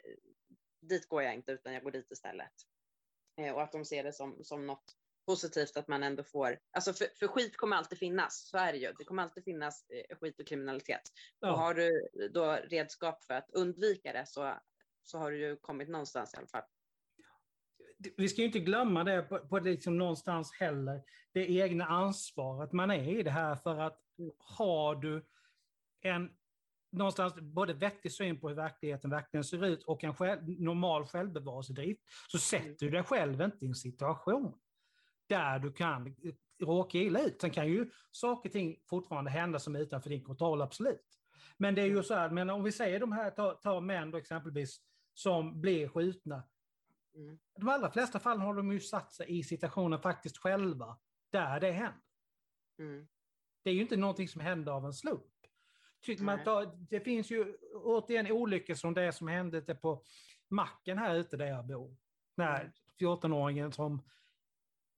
[0.81, 2.53] dit går jag inte utan jag går dit istället.
[3.41, 4.97] Eh, och att de ser det som, som något
[5.27, 8.79] positivt att man ändå får, alltså för, för skit kommer alltid finnas, så är det
[8.79, 8.93] ju.
[8.99, 11.03] Det kommer alltid finnas eh, skit och kriminalitet.
[11.41, 11.53] Ja.
[11.53, 14.55] Och har du då redskap för att undvika det så,
[15.03, 16.63] så har du ju kommit någonstans i alla fall.
[18.17, 21.03] Vi ska ju inte glömma det på, på liksom någonstans heller,
[21.33, 24.33] det egna ansvaret man är i det här för att mm.
[24.39, 25.27] har du
[26.01, 26.31] en
[26.95, 32.01] någonstans både vettig syn på hur verkligheten verkligen ser ut och en själv, normal självbevarelsedrift,
[32.29, 32.77] så sätter mm.
[32.79, 34.55] du dig själv inte i en situation
[35.27, 36.17] där du kan
[36.63, 37.41] råka illa ut.
[37.41, 41.19] Sen kan ju saker och ting fortfarande hända som är utanför din kontroll, absolut.
[41.57, 44.11] Men det är ju så här, men om vi säger de här, ta, ta män
[44.11, 44.81] då exempelvis,
[45.15, 46.43] som blir skjutna.
[47.15, 47.39] Mm.
[47.57, 50.99] De allra flesta fall har de ju satt sig i situationen faktiskt själva,
[51.31, 52.01] där det händer.
[52.79, 53.09] Mm.
[53.63, 55.23] Det är ju inte någonting som händer av en slump.
[56.19, 60.05] Man tar, det finns ju återigen olyckor som det som hände på
[60.49, 61.97] macken här ute där jag bor.
[62.37, 63.73] Den 14-åringen mm.
[63.73, 64.03] som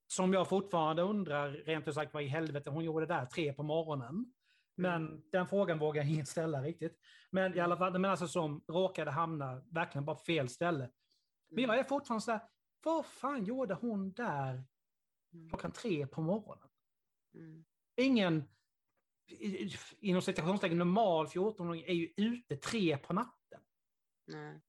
[0.06, 3.62] som jag fortfarande undrar, rent ut sagt, vad i helvete hon gjorde där tre på
[3.62, 4.32] morgonen.
[4.76, 5.22] Men mm.
[5.32, 6.98] den frågan vågar jag inte ställa riktigt.
[7.30, 10.90] Men i alla fall, men alltså som råkade hamna verkligen bara på fel ställe.
[11.50, 12.40] Men jag är fortfarande så här,
[12.82, 14.64] vad fan gjorde hon där
[15.32, 15.48] mm.
[15.48, 16.68] klockan tre på morgonen?
[17.34, 17.64] Mm.
[17.96, 18.48] Ingen,
[19.98, 23.60] inom citationstecken, normal 14-åring är ju ute tre på natten.
[24.26, 24.60] Nej.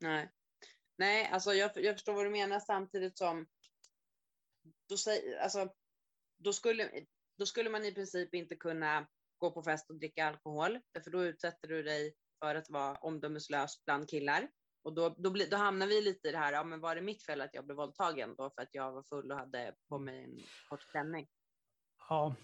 [0.00, 0.32] Nej.
[0.98, 3.46] Nej, alltså jag, jag förstår vad du menar samtidigt som
[4.94, 5.72] då, alltså,
[6.38, 6.90] då, skulle,
[7.38, 9.06] då skulle man i princip inte kunna
[9.38, 13.84] gå på fest och dricka alkohol, för då utsätter du dig för att vara omdömeslös
[13.84, 14.48] bland killar.
[14.82, 17.26] Och då, då, då hamnar vi lite i det här, ja, men var det mitt
[17.26, 20.24] fel att jag blev våldtagen då för att jag var full och hade på mig
[20.24, 21.28] en kort klänning?
[22.08, 22.34] Ja.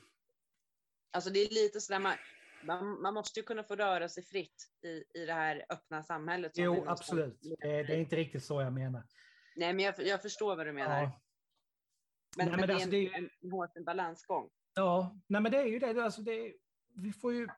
[1.11, 2.17] Alltså det är lite sådär, man,
[2.65, 6.53] man, man måste ju kunna få röra sig fritt i, i det här öppna samhället.
[6.55, 7.39] Jo, absolut.
[7.41, 9.03] Det är, det är, inte riktigt så jag menar.
[9.57, 11.03] Nej, men jag, jag förstår vad du menar.
[11.03, 11.21] Ja.
[12.37, 14.51] Men, nej, men, men det, alltså, det, är en, en, hårt en balansgång.
[14.75, 16.05] Ja, nej, men det är ju det.
[16.05, 16.55] Alltså, det
[16.95, 17.49] vi får ju...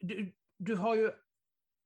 [0.00, 1.12] Du, du, har ju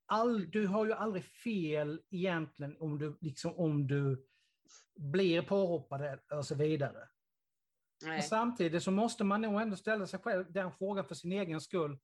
[0.05, 4.27] all, du har ju aldrig fel egentligen om du, liksom, om du
[4.95, 7.09] blir påhoppad och så vidare.
[8.29, 11.99] Samtidigt så måste man nog ändå ställa sig själv den frågan för sin egen skull.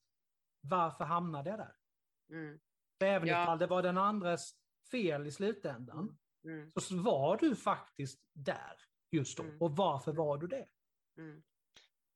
[0.61, 1.75] Varför hamnade jag där?
[2.29, 2.59] Mm.
[3.03, 3.43] Även ja.
[3.43, 4.51] ifall det var den andres
[4.91, 6.57] fel i slutändan, mm.
[6.57, 6.71] Mm.
[6.81, 9.43] så var du faktiskt där just då.
[9.43, 9.57] Mm.
[9.61, 10.67] Och varför var du det?
[11.17, 11.43] Mm.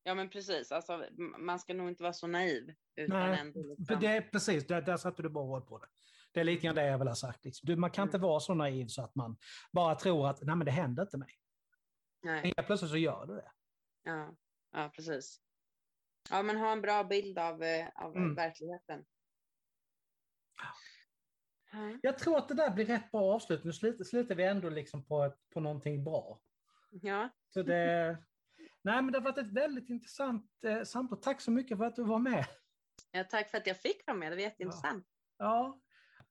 [0.03, 1.05] Ja men precis, alltså,
[1.37, 2.73] man ska nog inte vara så naiv.
[2.95, 3.99] Utan Nej, ändå liksom...
[3.99, 5.87] det är precis, där, där satte du bara ord på det.
[6.31, 7.45] Det är lite grann det jag vill ha sagt.
[7.45, 7.67] Liksom.
[7.67, 8.27] Du, man kan inte mm.
[8.27, 9.37] vara så naiv så att man
[9.71, 11.39] bara tror att Nej, men det händer inte mig.
[12.21, 12.53] Nej.
[12.55, 13.51] Men plötsligt så gör du det.
[14.03, 14.35] Ja,
[14.71, 15.41] ja precis.
[16.29, 18.35] Ja, men ha en bra bild av, eh, av mm.
[18.35, 19.05] verkligheten.
[22.01, 23.63] Jag tror att det där blir rätt bra avslut.
[23.63, 26.41] Nu slutar, slutar vi ändå liksom på, på någonting bra.
[27.01, 27.29] Ja.
[27.53, 28.17] Så det,
[28.81, 31.21] nej, men det har varit ett väldigt intressant eh, samtal.
[31.21, 32.45] Tack så mycket för att du var med.
[33.11, 34.31] Ja, tack för att jag fick vara med.
[34.31, 35.07] Det var jätteintressant.
[35.37, 35.81] Ja, ja.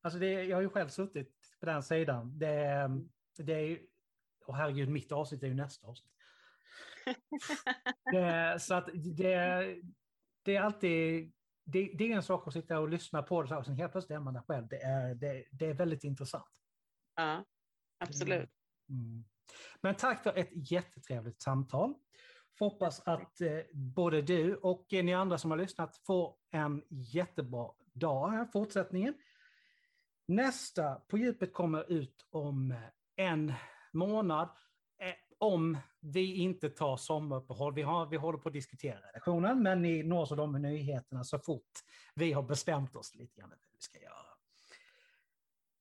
[0.00, 2.38] alltså det, jag har ju själv suttit på den sidan.
[2.38, 2.90] Det,
[3.38, 3.78] det är
[4.46, 6.12] och herregud, mitt avsnitt är ju nästa avsnitt.
[8.12, 9.82] det, så att det,
[10.42, 11.32] det är alltid,
[11.64, 14.16] det, det, är en sak att sitta och lyssna på det och sen helt plötsligt
[14.16, 14.68] är man där själv.
[14.68, 16.50] Det är, det, det är väldigt intressant.
[17.16, 17.44] Ja,
[17.98, 18.50] absolut.
[18.88, 19.24] Mm.
[19.80, 21.94] Men tack för ett jättetrevligt samtal.
[22.58, 27.70] Hoppas att eh, både du och eh, ni andra som har lyssnat får en jättebra
[27.92, 29.14] dag här fortsättningen.
[30.28, 33.52] Nästa På djupet kommer ut om eh, en
[33.92, 34.48] månad.
[35.38, 37.74] Om vi inte tar sommaruppehåll.
[37.74, 41.38] Vi, har, vi håller på att diskutera redaktionen, men ni nås av de nyheterna så
[41.38, 41.70] fort
[42.14, 44.32] vi har bestämt oss lite grann hur vi ska göra.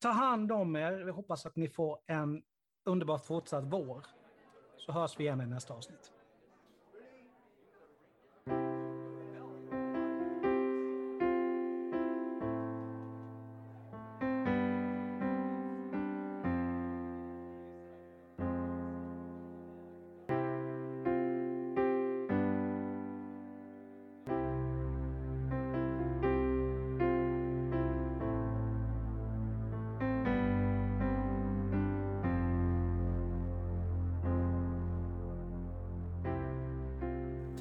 [0.02, 0.92] Ta hand om er.
[0.92, 2.44] Vi hoppas att ni får en
[2.84, 4.06] underbart fortsatt vår.
[4.78, 6.12] Så hörs vi igen i nästa avsnitt.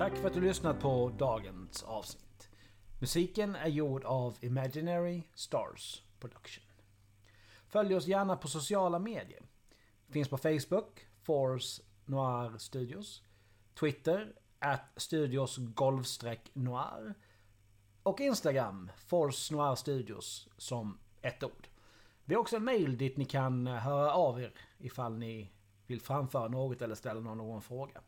[0.01, 2.49] Tack för att du lyssnat på dagens avsnitt.
[3.01, 6.65] Musiken är gjord av Imaginary Stars Production.
[7.69, 9.43] Följ oss gärna på sociala medier.
[10.09, 13.23] Finns på Facebook, Force Noir Studios.
[13.81, 15.59] Twitter, at Studios
[16.53, 17.15] Noir.
[18.03, 21.69] Och Instagram, Force Noir Studios som ett ord.
[22.25, 25.53] Vi har också en mail dit ni kan höra av er ifall ni
[25.87, 28.01] vill framföra något eller ställa någon, någon fråga.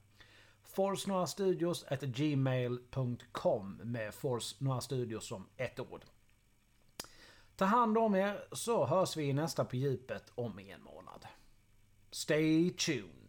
[0.73, 1.09] Force
[1.89, 4.57] at gmail.com med Force
[5.20, 6.05] som ett ord.
[7.57, 11.27] Ta hand om er så hörs vi i nästa på djupet om en månad.
[12.11, 13.22] Stay tuned!